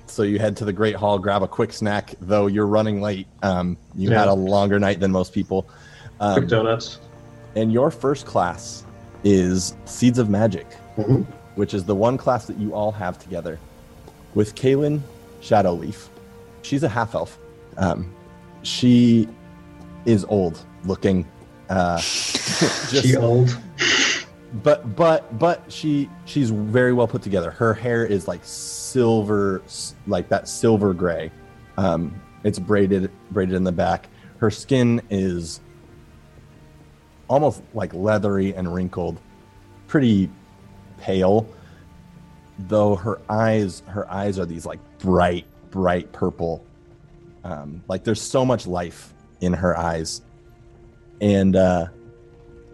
[0.07, 2.15] so you head to the Great Hall, grab a quick snack.
[2.21, 4.21] Though you're running late, um, you Yeah.
[4.21, 5.63] had a longer night than most people.
[6.19, 6.99] Quick Um, donuts.
[7.55, 8.85] and your first class
[9.25, 10.67] is Seeds of Magic,
[10.97, 11.27] Mhm.
[11.57, 13.59] which is the one class that you all have together
[14.35, 15.01] with Kaylin
[15.43, 16.07] Shadowleaf.
[16.63, 17.39] She's a half elf.
[17.77, 18.11] Um,
[18.67, 19.29] she
[20.05, 21.27] is old looking.
[21.71, 23.57] Uh, just, She old.
[24.63, 27.51] but but but she she's very well put together.
[27.51, 29.63] Her hair is like silver,
[30.07, 31.31] like that silver gray,
[31.77, 34.09] Um, it's braided braided in the back.
[34.39, 35.61] Her skin is
[37.29, 39.21] almost like leathery and wrinkled,
[39.87, 40.29] pretty
[40.99, 41.49] pale.
[42.59, 46.65] Though her eyes, her eyes are these like bright, bright purple.
[47.47, 50.23] Um, like there's so much life in her eyes,
[51.21, 51.87] and uh,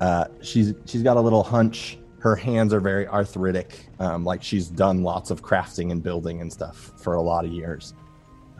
[0.01, 1.99] uh, she's she's got a little hunch.
[2.21, 6.51] Her hands are very arthritic, um, like she's done lots of crafting and building and
[6.51, 7.93] stuff for a lot of years.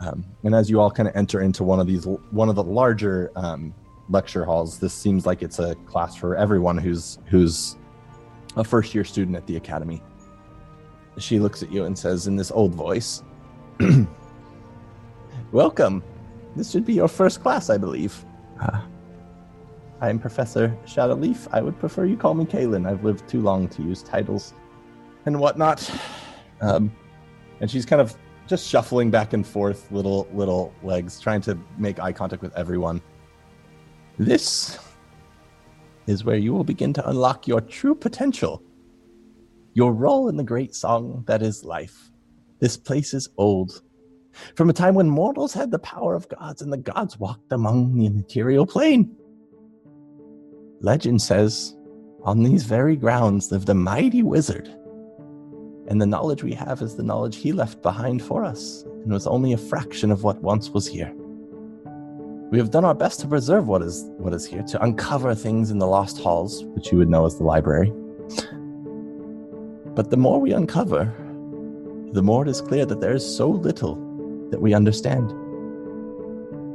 [0.01, 2.63] Um, and as you all kind of enter into one of these, one of the
[2.63, 3.73] larger um,
[4.07, 7.77] lecture halls, this seems like it's a class for everyone who's who's
[8.55, 10.03] a first year student at the academy.
[11.17, 13.23] She looks at you and says in this old voice,
[15.53, 16.03] "Welcome.
[16.55, 18.25] This should be your first class, I believe."
[18.59, 18.81] Uh,
[20.01, 21.47] I am Professor Shadowleaf.
[21.51, 22.89] I would prefer you call me Kaylin.
[22.89, 24.55] I've lived too long to use titles
[25.27, 25.89] and whatnot.
[26.59, 26.91] Um,
[27.61, 31.99] and she's kind of just shuffling back and forth, little little legs, trying to make
[31.99, 32.99] eye contact with everyone.
[34.17, 34.79] This
[36.07, 38.63] is where you will begin to unlock your true potential.
[39.73, 42.11] Your role in the great song that is life.
[42.59, 43.83] This place is old.
[44.55, 47.95] From a time when mortals had the power of gods and the gods walked among
[47.95, 49.15] the material plane.
[50.81, 51.75] Legend says,
[52.23, 54.67] on these very grounds lived a mighty wizard.
[55.87, 59.27] And the knowledge we have is the knowledge he left behind for us, and was
[59.27, 61.13] only a fraction of what once was here.
[62.51, 65.71] We have done our best to preserve what is what is here, to uncover things
[65.71, 67.91] in the lost halls, which you would know as the library.
[69.95, 71.13] But the more we uncover,
[72.13, 73.97] the more it is clear that there is so little
[74.53, 75.31] that we understand.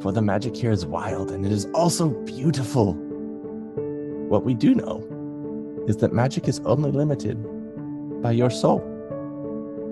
[0.02, 2.94] For the magic here is wild, and it is also beautiful.
[4.28, 7.38] What we do know is that magic is only limited
[8.20, 8.80] by your soul.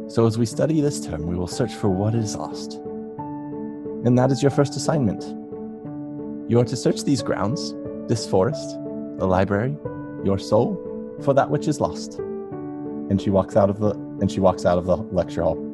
[0.09, 2.75] So, as we study this term, we will search for what is lost.
[4.05, 5.23] And that is your first assignment.
[6.51, 7.73] You are to search these grounds,
[8.09, 8.69] this forest,
[9.19, 9.77] the library,
[10.25, 10.77] your soul,
[11.23, 12.19] for that which is lost.
[12.19, 15.66] And she walks out of the and she walks out of the lecture hall.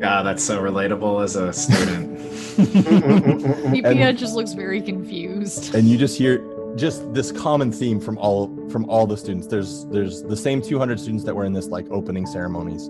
[0.00, 2.18] God, that's so relatable as a student.
[2.58, 5.74] Pipia just looks very confused.
[5.74, 6.38] And you just hear
[6.76, 9.46] just this common theme from all from all the students.
[9.46, 12.88] There's there's the same 200 students that were in this like opening ceremonies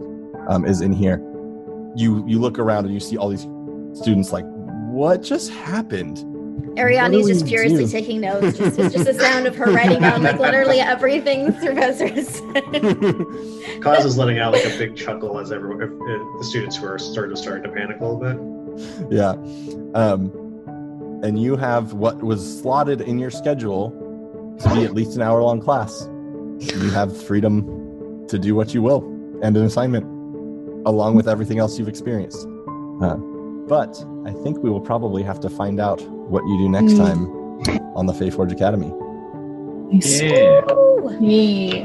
[0.48, 1.18] um, is in here.
[1.96, 3.46] You you look around and you see all these
[3.98, 4.44] students like,
[4.90, 6.24] what just happened?
[6.76, 7.90] Ariadne's What just furiously do?
[7.90, 8.58] taking notes.
[8.58, 12.64] Just, it's just the sound of her writing down like literally everything the professor said.
[13.82, 16.86] Kaz is letting out like a big chuckle as everyone, if, if the students who
[16.86, 19.12] are starting to starting to panic a little bit.
[19.12, 19.32] yeah.
[19.94, 20.32] Um,
[21.24, 23.90] and you have what was slotted in your schedule
[24.60, 26.08] to be at least an hour long class.
[26.60, 29.02] You have freedom to do what you will
[29.42, 30.04] and an assignment
[30.86, 32.46] along with everything else you've experienced.
[33.02, 33.16] Uh,
[33.68, 36.98] but I think we will probably have to find out what you do next Mm.
[36.98, 37.20] time
[37.96, 38.92] on the Fae Forge Academy.
[39.90, 40.60] Yeah.
[40.70, 41.84] Ooh, Yeah.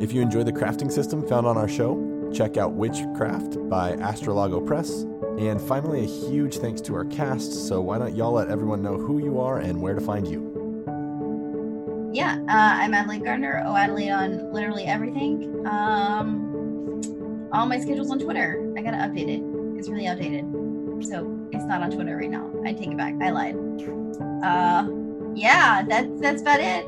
[0.02, 4.66] If you enjoy the crafting system found on our show, Check out Witchcraft by Astrologo
[4.66, 5.02] Press.
[5.38, 7.68] And finally, a huge thanks to our cast.
[7.68, 10.50] So, why don't y'all let everyone know who you are and where to find you?
[12.14, 13.64] Yeah, uh, I'm Adelaide Gardner.
[13.66, 15.66] Oh, Adelaide on literally everything.
[15.68, 18.74] Um, all my schedules on Twitter.
[18.78, 19.51] I gotta update it.
[19.82, 20.46] It's really outdated,
[21.02, 22.48] so it's not on Twitter right now.
[22.64, 23.16] I take it back.
[23.20, 23.56] I lied.
[24.44, 24.88] Uh,
[25.34, 26.86] yeah, that's that's about it.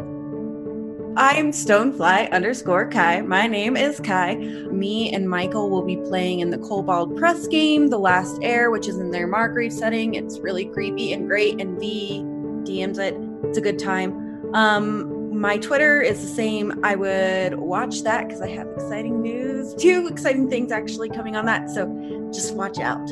[1.18, 3.22] I'm Stonefly underscore Kai.
[3.22, 4.36] My name is Kai.
[4.36, 8.88] Me and Michael will be playing in the Cobalt Press game, The Last Air, which
[8.88, 10.14] is in their Margrave setting.
[10.14, 12.22] It's really creepy and great, and V
[12.62, 13.16] DMs it.
[13.48, 14.54] It's a good time.
[14.54, 16.80] Um, my Twitter is the same.
[16.84, 19.74] I would watch that because I have exciting news.
[19.74, 21.72] Two exciting things actually coming on that.
[21.72, 21.88] So
[22.34, 23.08] just watch out.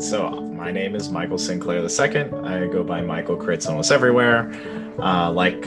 [0.00, 2.32] So my name is Michael Sinclair II.
[2.44, 4.52] I go by Michael Crits almost everywhere.
[4.98, 5.62] Uh, like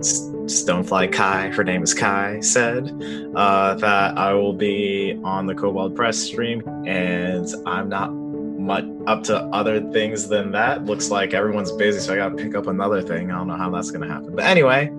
[0.00, 2.88] Stonefly Kai, her name is Kai, said
[3.34, 9.24] uh, that I will be on the Cobalt Press stream, and I'm not much up
[9.24, 10.84] to other things than that.
[10.84, 13.32] Looks like everyone's busy, so I gotta pick up another thing.
[13.32, 14.92] I don't know how that's gonna happen, but anyway.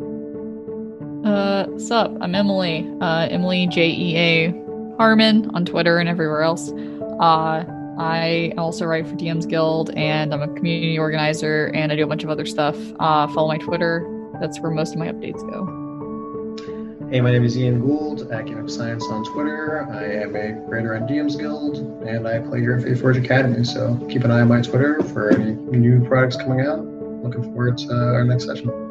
[1.23, 2.17] Uh, sup?
[2.19, 2.89] I'm Emily.
[2.99, 4.66] Uh, Emily J E A
[4.97, 6.71] Harmon on Twitter and everywhere else.
[7.19, 7.65] Uh,
[7.99, 12.07] I also write for DM's Guild, and I'm a community organizer, and I do a
[12.07, 12.75] bunch of other stuff.
[12.99, 14.05] Uh, follow my Twitter
[14.39, 17.07] that's where most of my updates go.
[17.09, 19.87] Hey, my name is Ian Gould, Academic Science on Twitter.
[19.89, 23.63] I am a writer on DM's Guild, and I play here at Faeforge Academy.
[23.63, 26.85] So keep an eye on my Twitter for any new products coming out.
[27.23, 28.86] Looking forward to our next session.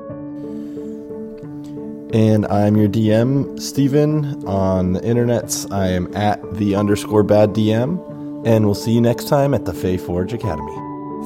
[2.13, 4.47] And I'm your DM, Steven.
[4.47, 7.99] On the internets, I am at the underscore bad DM.
[8.47, 10.77] And we'll see you next time at the Fae Forge Academy.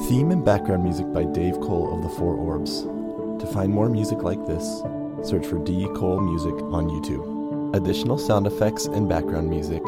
[0.07, 2.81] Theme and background music by Dave Cole of the Four Orbs.
[2.81, 4.81] To find more music like this,
[5.23, 5.87] search for D.
[5.95, 7.75] Cole Music on YouTube.
[7.75, 9.83] Additional sound effects and background music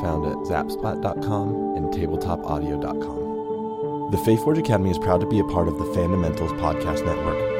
[0.00, 4.10] found at zapsplat.com and tabletopaudio.com.
[4.12, 7.55] The Fae Forge Academy is proud to be a part of the Fundamentals Podcast Network